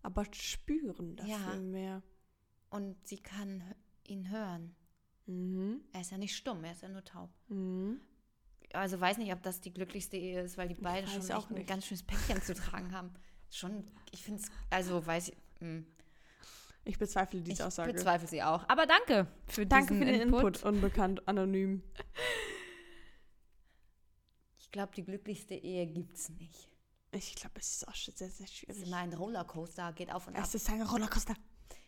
aber 0.01 0.25
spüren 0.33 1.15
dafür 1.15 1.31
Ja. 1.31 1.55
mehr. 1.59 2.03
Und 2.69 2.95
sie 3.07 3.17
kann 3.17 3.63
ihn 4.07 4.29
hören. 4.31 4.75
Mhm. 5.27 5.81
Er 5.93 6.01
ist 6.01 6.11
ja 6.11 6.17
nicht 6.17 6.35
stumm, 6.35 6.63
er 6.63 6.71
ist 6.73 6.81
ja 6.81 6.89
nur 6.89 7.03
taub. 7.03 7.29
Mhm. 7.49 7.99
Also 8.73 8.99
weiß 8.99 9.17
nicht, 9.19 9.31
ob 9.31 9.41
das 9.43 9.61
die 9.61 9.71
glücklichste 9.71 10.17
Ehe 10.17 10.41
ist, 10.41 10.57
weil 10.57 10.67
die 10.67 10.73
beiden 10.75 11.09
schon 11.09 11.55
ein 11.55 11.65
ganz 11.65 11.85
schönes 11.85 12.03
Päckchen 12.03 12.41
zu 12.41 12.53
tragen 12.55 12.91
haben. 12.91 13.11
Schon, 13.51 13.87
ich 14.11 14.23
finde 14.23 14.41
es, 14.41 14.49
also 14.69 15.05
weiß 15.05 15.29
ich, 15.29 15.37
mh. 15.61 15.83
Ich 16.87 16.97
bezweifle 16.99 17.41
diese 17.41 17.61
ich 17.61 17.67
Aussage. 17.67 17.91
bezweifle 17.93 18.27
sie 18.27 18.43
auch. 18.43 18.63
Aber 18.69 18.85
danke 18.85 19.27
für 19.47 19.65
Danke 19.65 19.93
diesen 19.95 20.05
für 20.07 20.11
den 20.11 20.21
Input. 20.21 20.43
Input. 20.57 20.63
Unbekannt, 20.63 21.27
anonym. 21.27 21.83
Ich 24.57 24.71
glaube, 24.71 24.93
die 24.93 25.05
glücklichste 25.05 25.53
Ehe 25.55 25.87
gibt's 25.87 26.27
nicht. 26.31 26.67
Ich 27.11 27.33
glaube, 27.35 27.57
es 27.61 27.75
ist 27.77 27.87
auch 27.87 27.95
schon 27.95 28.13
sehr, 28.13 28.29
sehr 28.29 28.45
Es 28.45 28.51
ist 28.51 28.57
schwierig. 28.57 28.83
immer 28.87 28.97
ein 28.97 29.13
Rollercoaster, 29.13 29.93
geht 29.93 30.11
auf 30.11 30.27
und 30.27 30.35
ab. 30.35 30.43
Es 30.43 30.53
ist 30.53 30.69
ein 30.69 30.81
Rollercoaster. 30.81 31.33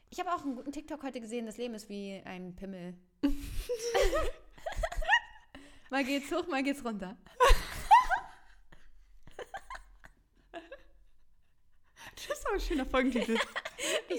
Ich 0.10 0.18
habe 0.22 0.32
auch 0.34 0.42
einen 0.44 0.56
guten 0.56 0.72
TikTok 0.72 1.04
heute 1.04 1.20
gesehen, 1.20 1.46
das 1.46 1.58
Leben 1.58 1.74
ist 1.74 1.90
wie 1.90 2.22
ein 2.24 2.56
Pimmel. 2.56 2.96
mal 5.90 6.06
geht's 6.06 6.32
hoch, 6.32 6.48
mal 6.48 6.64
geht's 6.64 6.86
runter. 6.86 7.18
Das 12.16 12.38
ist 12.40 12.46
aber 12.46 12.56
ein 12.56 12.62
schöner 12.62 12.86
Folgentitel. 12.86 13.38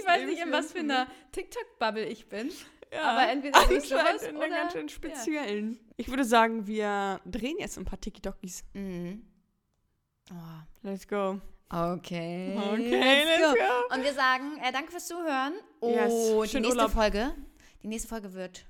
Ich 0.01 0.07
weiß 0.07 0.25
nicht, 0.27 0.41
in 0.43 0.53
was 0.53 0.73
für 0.73 0.79
einer 0.81 1.07
TikTok-Bubble 1.33 2.05
ich 2.07 2.29
bin. 2.29 2.51
Ja. 2.93 3.03
Aber 3.03 3.31
entweder 3.31 3.59
durch 3.67 3.93
Anscheinend 3.93 4.21
sowas 4.21 4.23
in 4.31 4.37
oder- 4.37 4.49
ganz 4.49 4.73
schön 4.73 4.89
speziellen. 4.89 5.79
Ich 5.97 6.09
würde 6.09 6.25
sagen, 6.25 6.67
wir 6.67 7.21
drehen 7.27 7.57
jetzt 7.59 7.77
ein 7.79 7.85
paar 7.85 8.01
Tiki-Tokis. 8.01 8.65
Mhm. 8.73 9.27
Oh. 10.31 10.35
Let's 10.83 11.07
go. 11.07 11.41
Okay. 11.71 12.57
Okay, 12.57 13.25
let's 13.25 13.55
go. 13.55 13.95
Und 13.95 14.03
wir 14.03 14.15
sagen, 14.15 14.57
äh, 14.63 14.73
danke 14.73 14.91
fürs 14.91 15.07
Zuhören. 15.07 15.53
Und 15.81 15.91
Yes, 15.93 16.13
die 16.13 16.49
schönen 16.49 16.63
nächste 16.63 16.69
Urlaub. 16.69 16.91
Folge, 16.93 17.35
die 17.83 17.89
nächste 17.89 18.09
Folge 18.09 18.33
wird 18.33 18.65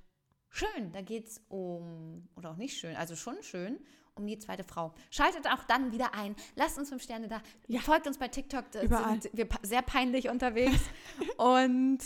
schön. 0.51 0.91
Da 0.93 1.01
geht 1.03 1.29
es 1.29 1.41
um, 1.49 2.29
oder 2.35 2.51
auch 2.51 2.57
nicht 2.57 2.77
schön, 2.77 2.97
also 2.97 3.15
schon 3.15 3.41
schön, 3.43 3.79
um 4.19 4.27
die 4.27 4.39
zweite 4.39 4.65
Frau. 4.65 4.95
Schaltet 5.11 5.47
auch 5.47 5.65
dann 5.65 5.93
wieder 5.93 6.15
ein. 6.15 6.37
Lasst 6.57 6.79
uns 6.79 6.89
fünf 6.89 7.03
Sterne 7.03 7.29
da. 7.29 7.41
Ja. 7.67 7.81
Folgt 7.81 8.07
uns 8.07 8.19
bei 8.19 8.29
TikTok. 8.29 8.71
Da 8.73 8.83
Überall. 8.83 9.23
sind 9.23 9.37
wir 9.37 9.49
sehr 9.63 9.83
peinlich 9.83 10.29
unterwegs. 10.29 10.81
Und 11.37 11.99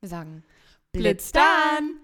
wir 0.00 0.08
sagen, 0.08 0.44
Blitz 0.92 1.32
dann! 1.32 2.03